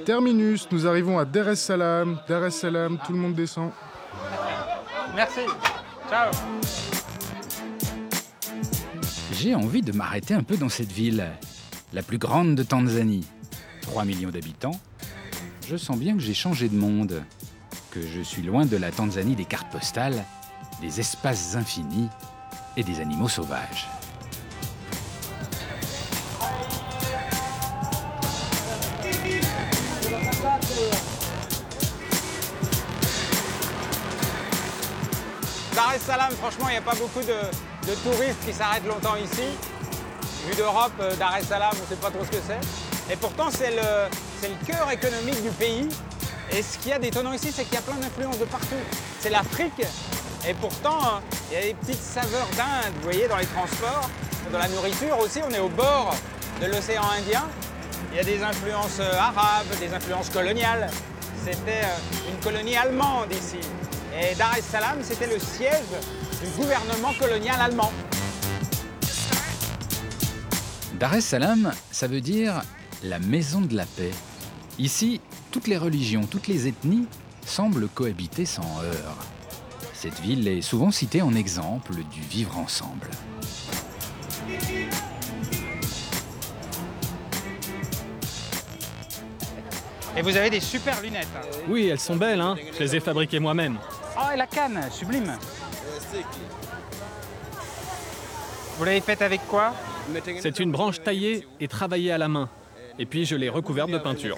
[0.04, 2.18] Terminus, nous arrivons à Dar es Salaam.
[2.26, 3.70] Dar es Salaam, tout le monde descend.
[5.14, 5.42] Merci.
[6.10, 6.32] Ciao.
[9.34, 11.30] J'ai envie de m'arrêter un peu dans cette ville,
[11.92, 13.24] la plus grande de Tanzanie.
[13.82, 14.80] 3 millions d'habitants.
[15.68, 17.22] Je sens bien que j'ai changé de monde,
[18.00, 20.24] je suis loin de la Tanzanie des cartes postales,
[20.80, 22.08] des espaces infinis
[22.76, 23.88] et des animaux sauvages.
[35.74, 39.42] Dar es Salaam, franchement, il n'y a pas beaucoup de, touristes qui s'arrêtent longtemps ici.
[40.46, 43.12] Vu d'Europe, euh, Dar es Salaam, on ne sait pas trop ce que c'est.
[43.12, 45.88] Et pourtant, c'est le cœur économique du pays.
[46.56, 48.76] Et ce qu'il y a d'étonnant ici, c'est qu'il y a plein d'influences de partout.
[49.18, 49.84] C'est l'Afrique.
[50.48, 54.08] Et pourtant, hein, il y a des petites saveurs d'Inde, vous voyez, dans les transports,
[54.52, 55.40] dans la nourriture aussi.
[55.44, 56.14] On est au bord
[56.60, 57.42] de l'océan Indien.
[58.12, 60.88] Il y a des influences euh, arabes, des influences coloniales.
[61.44, 63.58] C'était euh, une colonie allemande ici.
[64.16, 65.90] Et Dar es Salaam, c'était le siège
[66.40, 67.90] du gouvernement colonial allemand.
[71.00, 72.62] Dar es Salaam, ça veut dire
[73.02, 74.12] la maison de la paix.
[74.78, 75.20] Ici,
[75.54, 77.06] toutes les religions, toutes les ethnies
[77.46, 79.24] semblent cohabiter sans heurts.
[79.92, 83.08] Cette ville est souvent citée en exemple du vivre ensemble.
[90.16, 91.28] Et vous avez des super lunettes.
[91.68, 93.78] Oui, elles sont belles, hein Je les ai fabriquées moi-même.
[94.18, 95.38] Oh, et la canne, sublime.
[98.76, 99.72] Vous l'avez faite avec quoi?
[100.40, 102.50] C'est une branche taillée et travaillée à la main.
[102.98, 104.36] Et puis je l'ai recouverte de peinture.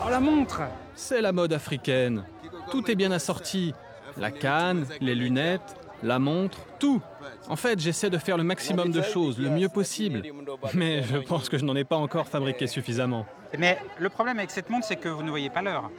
[0.00, 0.62] Oh, la montre
[0.94, 2.24] C'est la mode africaine.
[2.70, 3.74] Tout est bien assorti.
[4.16, 7.00] La canne, les lunettes, la montre, tout.
[7.48, 10.22] En fait, j'essaie de faire le maximum de choses, le mieux possible.
[10.74, 13.26] Mais je pense que je n'en ai pas encore fabriqué suffisamment.
[13.58, 15.90] Mais le problème avec cette montre, c'est que vous ne voyez pas l'heure.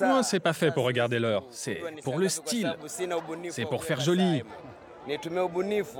[0.00, 1.44] Moi, c'est pas fait pour regarder l'heure.
[1.50, 2.74] C'est pour le style.
[3.50, 4.42] C'est pour faire joli.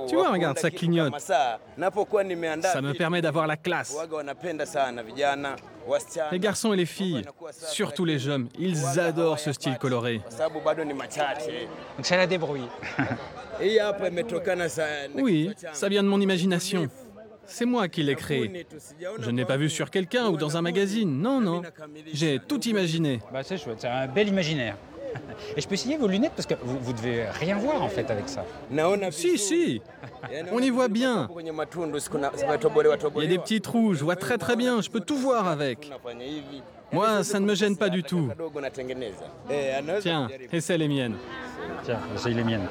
[0.07, 1.13] Tu vois, regarde, ça clignote.
[1.19, 3.95] Ça me permet d'avoir la classe.
[6.31, 10.21] Les garçons et les filles, surtout les jeunes, ils adorent ce style coloré.
[11.97, 12.67] Donc ça la débrouille.
[15.15, 16.89] Oui, ça vient de mon imagination.
[17.49, 18.67] C'est moi qui l'ai créé.
[19.19, 21.21] Je ne l'ai pas vu sur quelqu'un ou dans un magazine.
[21.21, 21.61] Non, non.
[22.13, 23.21] J'ai tout imaginé.
[23.31, 24.75] Bah, c'est chouette, c'est un bel imaginaire.
[25.55, 28.09] Et je peux essayer vos lunettes parce que vous, vous devez rien voir en fait
[28.11, 28.45] avec ça.
[29.11, 29.81] Si, si.
[30.51, 31.27] On y voit bien.
[33.15, 35.47] Il y a des petits trous, je vois très très bien, je peux tout voir
[35.47, 35.91] avec.
[36.91, 38.29] Moi, ça ne me gêne pas du tout.
[40.01, 41.15] Tiens, essaie les miennes.
[41.83, 42.67] Tiens, j'essaye les miennes.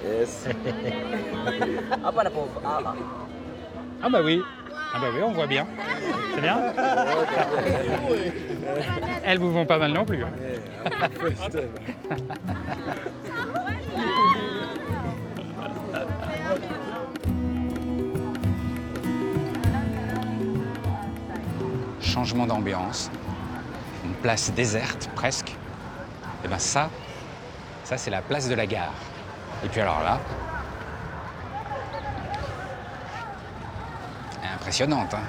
[4.03, 4.43] ah bah oui.
[4.97, 5.67] Ah bah oui, on voit bien.
[6.35, 6.73] C'est bien
[9.23, 10.25] Elles vous vont pas mal non plus.
[10.25, 10.31] hein.
[22.01, 23.11] Changement d'ambiance.
[24.03, 25.51] Une place déserte presque.
[25.51, 25.55] Et
[26.47, 26.89] eh bien ça,
[27.85, 28.95] ça c'est la place de la gare.
[29.63, 30.21] Et puis alors là,
[34.67, 35.15] impressionnante.
[35.15, 35.23] Hein.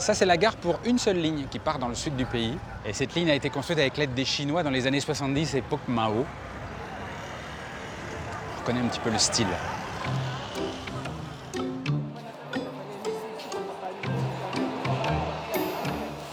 [0.00, 2.58] ça c'est la gare pour une seule ligne qui part dans le sud du pays.
[2.84, 5.86] Et cette ligne a été construite avec l'aide des Chinois dans les années 70, époque
[5.86, 6.26] Mao.
[8.58, 9.46] On connaît un petit peu le style.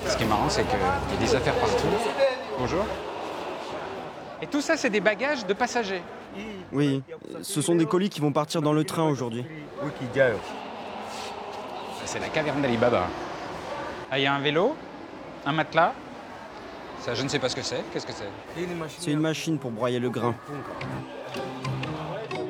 [0.07, 1.87] Ce qui est marrant, c'est qu'il y a des affaires partout.
[2.57, 2.85] Bonjour.
[4.41, 6.01] Et tout ça, c'est des bagages de passagers.
[6.71, 7.03] Oui,
[7.43, 9.45] ce sont des colis qui vont partir dans le train aujourd'hui.
[12.11, 13.07] C'est la caverne d'Alibaba.
[14.11, 14.75] Ah, il y a un vélo,
[15.45, 15.93] un matelas?
[16.99, 17.81] Ça, je ne sais pas ce que c'est.
[17.93, 18.27] Qu'est-ce que c'est?
[18.99, 20.35] C'est une machine pour broyer le grain.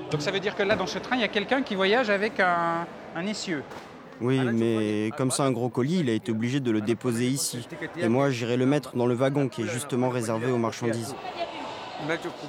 [0.09, 2.09] Donc ça veut dire que là, dans ce train, il y a quelqu'un qui voyage
[2.09, 3.62] avec un, un essieu.
[4.20, 7.68] Oui, mais comme c'est un gros colis, il a été obligé de le déposer ici.
[7.97, 11.14] Et moi, j'irai le mettre dans le wagon qui est justement réservé aux marchandises.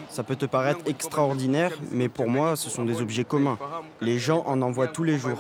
[0.09, 3.59] Ça peut te paraître extraordinaire, mais pour moi, ce sont des objets communs.
[4.01, 5.39] Les gens en envoient tous les jours.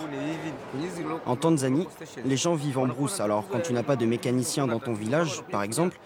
[1.26, 1.88] En Tanzanie,
[2.24, 5.42] les gens vivent en brousse, alors quand tu n'as pas de mécanicien dans ton village,
[5.50, 5.98] par exemple,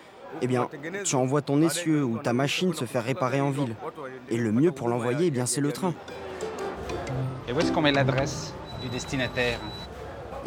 [0.42, 0.68] eh bien,
[1.04, 3.74] tu envoies ton essieu ou ta machine se faire réparer en ville.
[4.28, 5.94] Et le mieux pour l'envoyer, eh bien, c'est le train.
[7.48, 8.52] Et où est-ce qu'on met l'adresse
[8.82, 9.58] du destinataire?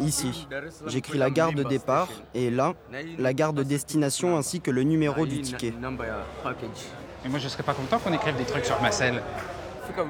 [0.00, 0.48] Ici.
[0.86, 2.74] J'écris la gare de départ et là,
[3.18, 5.74] la gare de destination ainsi que le numéro du ticket.
[7.22, 9.22] Mais moi, je serais pas content qu'on écrive des trucs sur ma selle.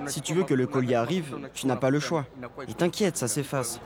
[0.06, 2.24] Si tu veux que le colis arrive, tu n'as pas le choix.
[2.68, 3.80] Et t'inquiète, ça s'efface.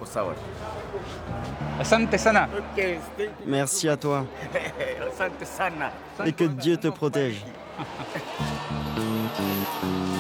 [3.47, 4.27] Merci à toi.
[6.25, 7.45] Et que Dieu te protège.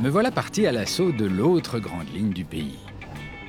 [0.00, 2.78] Me voilà parti à l'assaut de l'autre grande ligne du pays,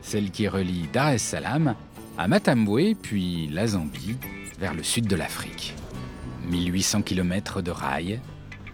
[0.01, 1.75] celle qui relie Dar es Salaam
[2.17, 4.17] à Matambwe puis la Zambie
[4.59, 5.73] vers le sud de l'Afrique.
[6.49, 8.19] 1800 km de rails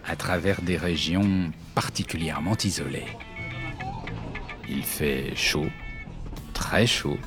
[0.06, 3.06] à travers des régions particulièrement isolées.
[4.68, 5.66] Il fait chaud,
[6.52, 7.18] très chaud,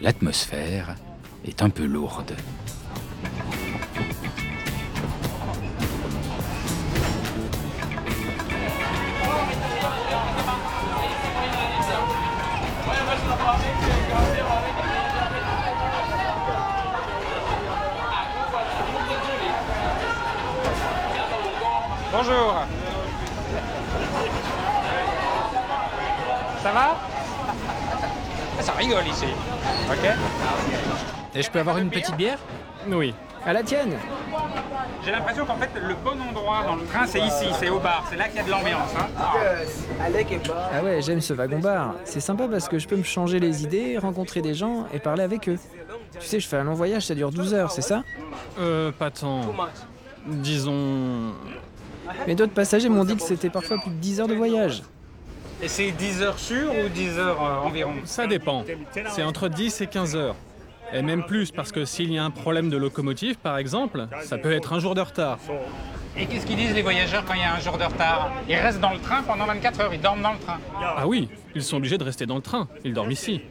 [0.00, 0.94] l'atmosphère
[1.44, 2.36] est un peu lourde.
[22.12, 22.54] Bonjour.
[26.62, 26.96] Ça va?
[28.60, 29.26] Ça rigole ici.
[29.88, 30.10] Ok
[31.34, 32.38] Et je peux avoir une petite bière
[32.88, 33.14] Oui.
[33.44, 33.92] À la tienne
[35.04, 38.04] J'ai l'impression qu'en fait, le bon endroit dans le train, c'est ici, c'est au bar.
[38.10, 38.90] C'est là qu'il y a de l'ambiance.
[38.98, 39.06] Hein.
[40.72, 41.94] Ah ouais, j'aime ce wagon-bar.
[42.04, 45.22] C'est sympa parce que je peux me changer les idées, rencontrer des gens et parler
[45.22, 45.58] avec eux.
[46.18, 48.02] Tu sais, je fais un long voyage, ça dure 12 heures, c'est ça?
[48.58, 49.42] Euh, pas tant.
[50.26, 51.32] Disons...
[52.26, 54.82] Mais d'autres passagers m'ont dit que c'était parfois plus de 10 heures de voyage.
[55.62, 58.64] Et c'est 10 heures sûres ou 10 heures euh, environ Ça dépend.
[59.08, 60.36] C'est entre 10 et 15 heures.
[60.92, 64.38] Et même plus, parce que s'il y a un problème de locomotive, par exemple, ça
[64.38, 65.38] peut être un jour de retard.
[66.16, 68.30] Et qu'est-ce qu'ils disent les voyageurs quand il y a un jour de retard?
[68.48, 70.58] Ils restent dans le train pendant 24 heures, ils dorment dans le train.
[70.80, 72.68] Ah oui, ils sont obligés de rester dans le train.
[72.84, 73.42] Ils dorment ici.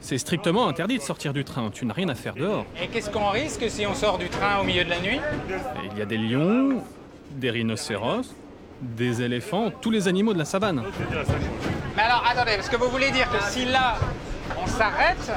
[0.00, 1.70] C'est strictement interdit de sortir du train.
[1.70, 2.64] Tu n'as rien à faire dehors.
[2.80, 5.20] Et qu'est-ce qu'on risque si on sort du train au milieu de la nuit?
[5.92, 6.82] Il y a des lions,
[7.32, 8.34] des rhinocéros,
[8.80, 10.82] des éléphants, tous les animaux de la savane.
[11.96, 13.96] Mais alors, attendez, parce que vous voulez dire que si là,
[14.56, 15.32] on s'arrête,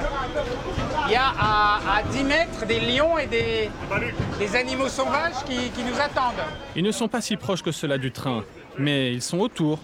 [1.07, 3.69] il y a à, 10 mètres des lions et des,
[4.39, 6.43] des animaux sauvages qui, qui nous attendent.
[6.75, 8.43] Ils ne sont pas si proches que cela du train,
[8.77, 9.79] mais ils sont autour.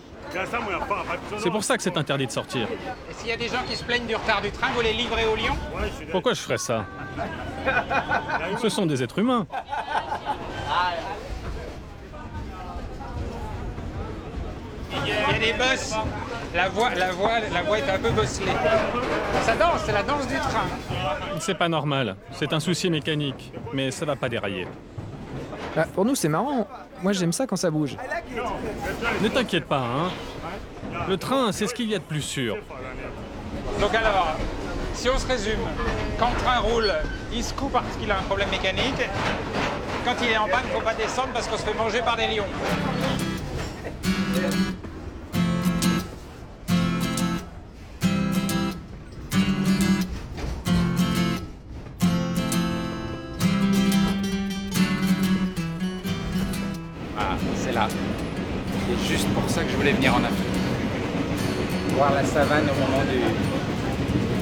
[1.37, 2.67] C'est pour ça que c'est interdit de sortir.
[3.09, 4.93] Et s'il y a des gens qui se plaignent du retard du train, vous les
[4.93, 5.55] livrez aux lions
[6.11, 6.85] Pourquoi je ferais ça?
[8.61, 9.47] Ce sont des êtres humains.
[14.91, 15.93] Il y a des bosses.
[16.55, 18.51] La voie, la, voie, la voie est un peu bosselée.
[19.41, 20.65] Ça danse, c'est la danse du train.
[21.39, 22.15] C'est pas normal.
[22.31, 23.51] C'est un souci mécanique.
[23.73, 24.67] Mais ça va pas dérailler.
[25.75, 26.67] Bah, pour nous, c'est marrant.
[27.03, 27.95] Moi, j'aime ça quand ça bouge.
[29.21, 30.11] Ne t'inquiète pas, hein.
[31.07, 32.57] Le train, c'est ce qu'il y a de plus sûr.
[33.79, 34.35] Donc alors,
[34.93, 35.59] si on se résume,
[36.17, 36.91] quand le train roule,
[37.31, 39.01] il se coupe parce qu'il a un problème mécanique.
[40.03, 41.99] Quand il est en panne, il ne faut pas descendre parce qu'on se fait manger
[41.99, 42.45] par des lions.
[57.13, 57.87] Voilà, c'est là.
[58.87, 60.33] C'est juste pour ça que je voulais venir en Afrique.
[61.95, 63.19] Voir la savane au moment du,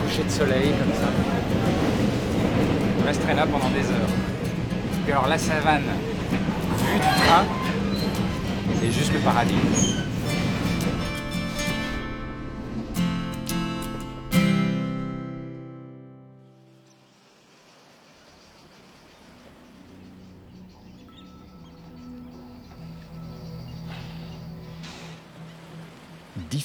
[0.04, 1.10] coucher de soleil, comme ça.
[3.00, 4.26] Je resterai là pendant des heures.
[5.08, 5.84] Alors la savane,
[6.80, 7.46] vue du train,
[8.91, 9.55] juste le paradis.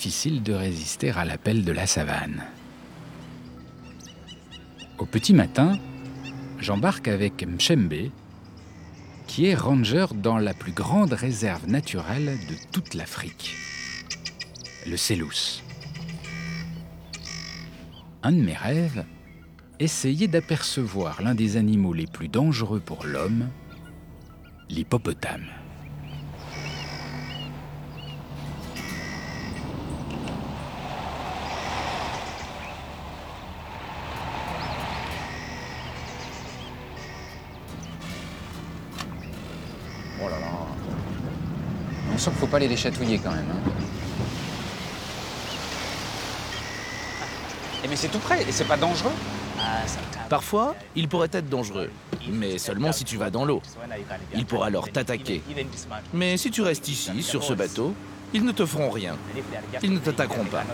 [0.01, 2.43] difficile de résister à l'appel de la savane.
[4.99, 5.79] Au petit matin,
[6.59, 8.11] j'embarque avec Mchembe,
[9.31, 13.55] qui est ranger dans la plus grande réserve naturelle de toute l'Afrique,
[14.89, 15.63] le Selous.
[18.25, 19.05] Un de mes rêves,
[19.79, 23.49] essayer d'apercevoir l'un des animaux les plus dangereux pour l'homme,
[24.69, 25.47] l'hippopotame.
[42.21, 43.47] Sent qu'il ne faut pas les chatouiller quand même.
[43.51, 43.71] Hein.
[47.83, 49.13] Eh, mais c'est tout près et c'est pas dangereux.
[50.29, 51.91] Parfois, il pourrait être dangereux,
[52.31, 53.61] mais seulement si tu vas dans l'eau.
[54.35, 55.43] Il pourra alors t'attaquer.
[56.13, 57.95] Mais si tu restes ici, sur ce bateau,
[58.33, 59.17] ils ne te feront rien.
[59.83, 60.65] Ils ne t'attaqueront pas.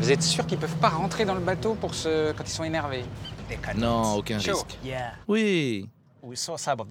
[0.00, 2.32] Vous êtes sûr qu'ils peuvent pas rentrer dans le bateau pour ce...
[2.32, 3.04] quand ils sont énervés?
[3.76, 4.78] Non, aucun risque.
[5.28, 5.88] Oui,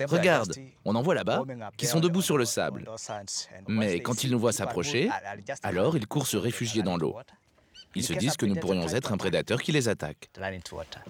[0.07, 0.53] Regarde,
[0.85, 1.43] on en voit là-bas
[1.77, 2.85] qui sont debout sur le sable.
[3.67, 5.09] Mais quand ils nous voient s'approcher,
[5.63, 7.15] alors ils courent se réfugier dans l'eau.
[7.95, 10.29] Ils se disent que nous pourrions être un prédateur qui les attaque.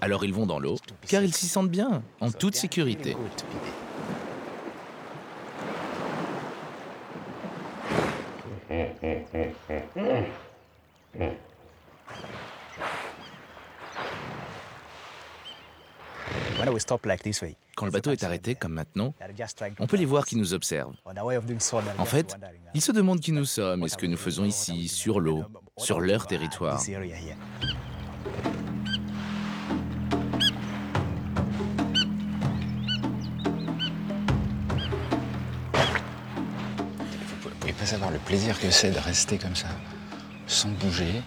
[0.02, 3.16] Alors ils vont dans l'eau, car ils s'y sentent bien, en toute sécurité.
[17.76, 19.14] Quand le bateau est arrêté, comme maintenant,
[19.80, 20.96] on peut les voir qui nous observent.
[21.98, 22.38] En fait,
[22.74, 25.44] ils se demandent qui nous sommes et ce que nous faisons ici, sur l'eau,
[25.78, 26.82] sur leur territoire.
[37.42, 39.68] Vous pouvez pas savoir le plaisir que c'est de rester comme ça,
[40.48, 41.22] sans bouger,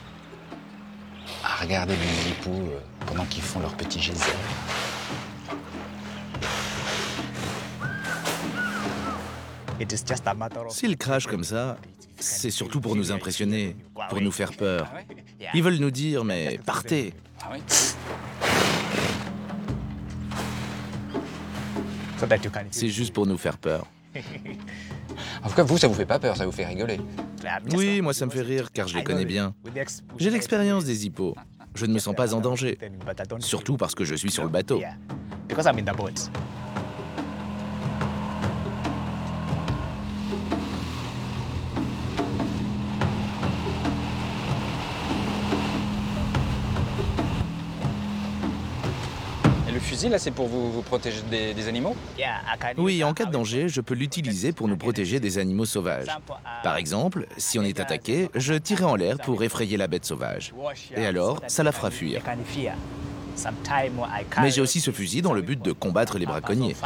[1.44, 4.32] à regarder les hippos euh, pendant qu'ils font leur petit geyser.
[10.70, 11.76] S'ils crachent comme ça,
[12.16, 13.76] c'est surtout pour nous impressionner,
[14.08, 14.92] pour nous faire peur.
[15.54, 17.14] Ils veulent nous dire, mais partez.
[22.70, 23.86] C'est juste pour nous faire peur.
[25.42, 27.00] En tout cas, vous, ça vous fait pas peur, ça vous fait rigoler.
[27.72, 29.54] Oui, moi, ça me fait rire, car je les connais bien.
[30.16, 31.34] J'ai l'expérience des hippos.
[31.74, 32.78] Je ne me sens pas en danger.
[33.40, 34.80] Surtout parce que je suis sur le bateau.
[50.06, 51.96] Là, c'est pour vous, protéger des, animaux
[52.76, 56.06] Oui, en cas de danger, je peux l'utiliser pour nous protéger des animaux sauvages.
[56.62, 60.54] Par exemple, si on est attaqué, je tirerai en l'air pour effrayer la bête sauvage.
[60.94, 62.22] Et alors, ça la fera fuir.
[64.40, 66.76] Mais j'ai aussi ce fusil dans le but de combattre les braconniers.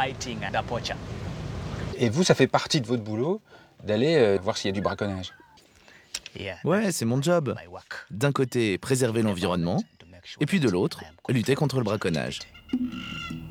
[1.97, 3.41] Et vous, ça fait partie de votre boulot
[3.83, 5.33] d'aller euh, voir s'il y a du braconnage
[6.63, 7.55] Ouais, c'est mon job.
[8.09, 9.83] D'un côté, préserver l'environnement,
[10.39, 12.39] et puis de l'autre, lutter contre le braconnage.
[12.73, 12.93] Thank
[13.31, 13.42] you.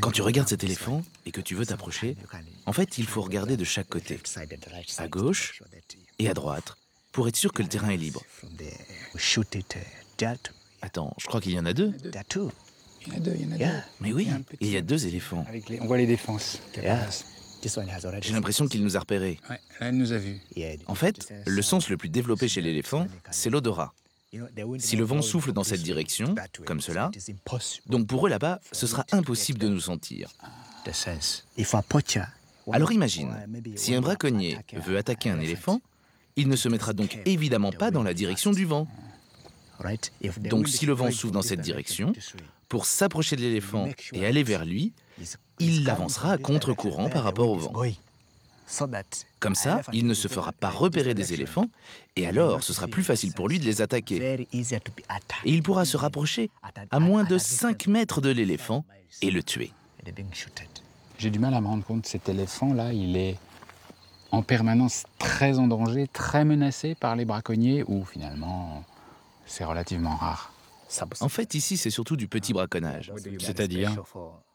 [0.00, 2.16] Quand tu regardes cet éléphant et que tu veux t'approcher,
[2.66, 4.18] en fait, il faut regarder de chaque côté,
[4.98, 5.62] à gauche
[6.18, 6.76] et à droite,
[7.12, 8.22] pour être sûr que le terrain est libre.
[10.82, 11.92] Attends, je crois qu'il y en a deux.
[13.06, 13.64] Il y en a deux, il y en a deux.
[14.00, 14.28] Mais oui,
[14.60, 15.46] il y a deux éléphants.
[15.80, 16.60] On voit les défenses.
[18.20, 19.38] J'ai l'impression qu'il nous a repérés.
[19.48, 20.40] Ouais, là, il nous a vus.
[20.86, 23.94] En fait, le sens le plus développé chez l'éléphant, c'est l'odorat.
[24.78, 27.10] Si le vent souffle dans cette direction, comme cela,
[27.86, 30.30] donc pour eux là-bas, ce sera impossible de nous sentir.
[32.72, 33.34] Alors imagine,
[33.76, 35.80] si un braconnier veut attaquer un éléphant,
[36.36, 38.88] il ne se mettra donc évidemment pas dans la direction du vent.
[40.50, 42.12] Donc si le vent souffle dans cette direction,
[42.68, 44.92] pour s'approcher de l'éléphant et aller vers lui,
[45.60, 47.72] il avancera à contre-courant par rapport au vent.
[49.40, 51.68] Comme ça, il ne se fera pas repérer des éléphants,
[52.16, 54.46] et alors ce sera plus facile pour lui de les attaquer.
[54.50, 56.50] Et il pourra se rapprocher
[56.90, 58.84] à moins de 5 mètres de l'éléphant
[59.22, 59.72] et le tuer.
[61.18, 63.36] J'ai du mal à me rendre compte, cet éléphant-là, il est
[64.30, 68.84] en permanence très en danger, très menacé par les braconniers, ou finalement,
[69.46, 70.52] c'est relativement rare.
[71.20, 73.12] En fait, ici, c'est surtout du petit braconnage.
[73.38, 73.96] C'est-à-dire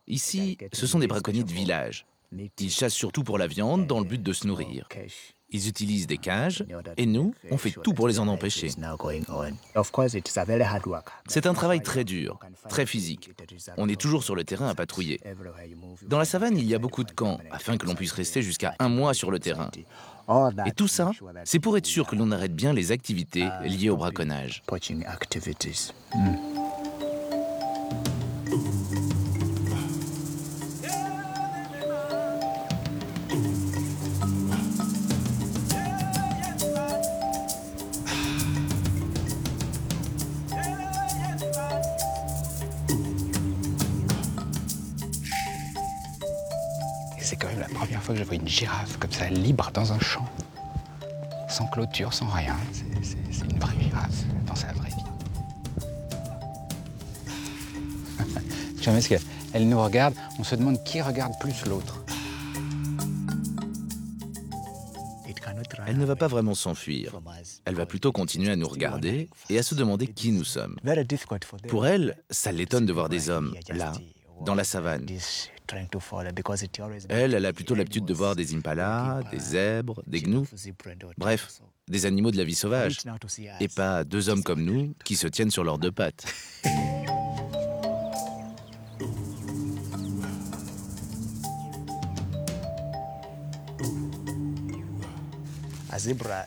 [0.10, 2.06] Ici, ce sont des braconniers de village.
[2.32, 4.88] Ils chassent surtout pour la viande dans le but de se nourrir.
[5.52, 6.64] Ils utilisent des cages
[6.98, 8.70] et nous, on fait tout pour les en empêcher.
[11.28, 13.32] C'est un travail très dur, très physique.
[13.78, 15.20] On est toujours sur le terrain à patrouiller.
[16.08, 18.76] Dans la savane, il y a beaucoup de camps afin que l'on puisse rester jusqu'à
[18.78, 19.72] un mois sur le terrain.
[20.68, 21.12] Et tout ça,
[21.46, 24.62] c'est pour être sûr que l'on arrête bien les activités liées au braconnage.
[48.36, 50.28] Une girafe comme ça, libre dans un champ,
[51.48, 52.56] sans clôture, sans rien.
[53.02, 54.96] C'est une vraie girafe dans sa vraie vie.
[58.82, 62.04] Jamais ce qu'elle nous regarde, on se demande qui regarde plus l'autre.
[65.88, 67.20] Elle ne va pas vraiment s'enfuir.
[67.66, 70.78] Elle va plutôt continuer à nous regarder et à se demander qui nous sommes.
[71.68, 73.94] Pour elle, ça l'étonne de voir des hommes, là,
[74.46, 75.08] dans la savane.
[77.10, 80.48] Elle, elle a plutôt l'habitude de voir des impalas, des zèbres, des gnous,
[81.18, 82.98] bref, des animaux de la vie sauvage,
[83.60, 86.26] et pas deux hommes comme nous qui se tiennent sur leurs deux pattes.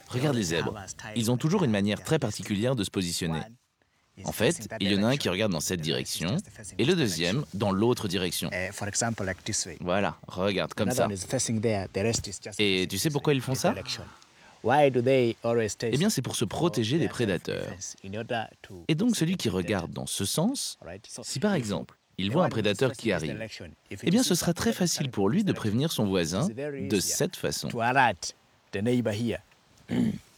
[0.08, 0.74] Regarde les zèbres.
[1.14, 3.40] Ils ont toujours une manière très particulière de se positionner.
[4.24, 6.36] En fait, il y en a un qui regarde dans cette direction
[6.78, 8.50] et le deuxième dans l'autre direction.
[9.80, 11.08] Voilà, regarde comme ça.
[12.58, 13.74] Et tu sais pourquoi ils font ça
[15.92, 17.66] Eh bien, c'est pour se protéger des prédateurs.
[18.88, 20.78] Et donc, celui qui regarde dans ce sens,
[21.22, 23.42] si par exemple, il voit un prédateur qui arrive,
[23.90, 27.68] eh bien, ce sera très facile pour lui de prévenir son voisin de cette façon.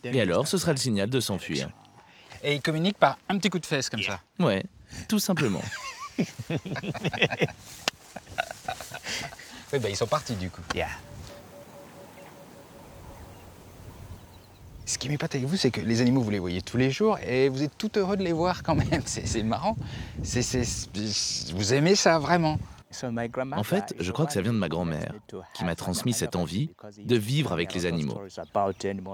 [0.04, 1.70] Et alors, ce sera le signal de s'enfuir.
[2.44, 4.20] Et ils communiquent par un petit coup de fesse comme ça.
[4.38, 4.62] Ouais,
[5.08, 5.62] tout simplement.
[6.18, 6.28] oui,
[9.72, 10.60] bah, ils sont partis du coup.
[14.84, 17.18] Ce qui m'épate avec vous, c'est que les animaux, vous les voyez tous les jours
[17.20, 19.02] et vous êtes tout heureux de les voir quand même.
[19.06, 19.74] C'est marrant.
[21.54, 22.58] vous aimez ça vraiment.
[23.56, 25.12] En fait, je crois que ça vient de ma grand-mère,
[25.54, 28.20] qui m'a transmis cette envie de vivre avec les animaux.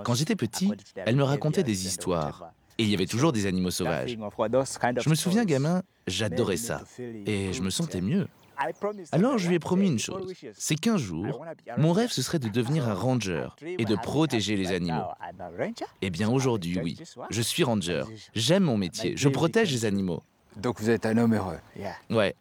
[0.05, 3.71] Quand j'étais petit, elle me racontait des histoires, et il y avait toujours des animaux
[3.71, 4.17] sauvages.
[4.17, 6.83] Je me souviens, gamin, j'adorais ça.
[7.27, 8.27] Et je me sentais mieux.
[9.13, 11.45] Alors je lui ai promis une chose, c'est qu'un jour,
[11.79, 15.09] mon rêve ce serait de devenir un ranger et de protéger les animaux.
[16.03, 16.99] Eh bien aujourd'hui, oui,
[17.31, 18.05] je suis ranger.
[18.35, 20.23] J'aime mon métier, je protège les animaux.
[20.57, 21.59] Donc vous êtes un homme heureux.
[22.11, 22.35] Ouais,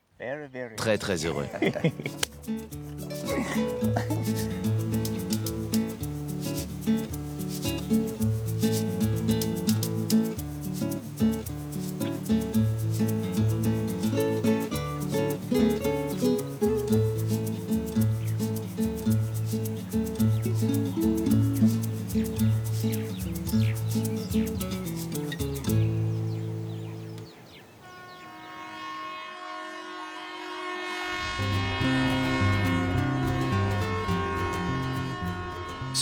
[0.76, 1.46] très très heureux.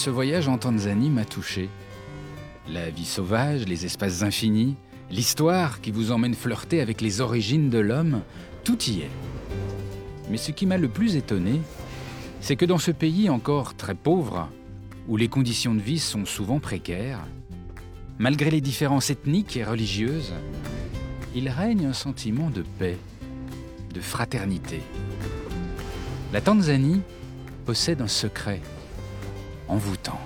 [0.08, 1.68] Ce voyage en Tanzanie m'a touché.
[2.72, 4.78] La vie sauvage, les espaces infinis,
[5.12, 8.22] l'histoire qui vous emmène flirter avec les origines de l'homme,
[8.64, 9.12] tout y est.
[10.32, 11.60] Mais ce qui m'a le plus étonné,
[12.40, 14.48] c'est que dans ce pays encore très pauvre,
[15.10, 17.28] où les conditions de vie sont souvent précaires,
[18.18, 20.32] malgré les différences ethniques et religieuses,
[21.36, 22.98] il règne un sentiment de paix,
[23.94, 24.80] de fraternité.
[26.32, 27.02] La Tanzanie
[27.66, 28.62] possède un secret
[29.68, 30.20] envoûtant.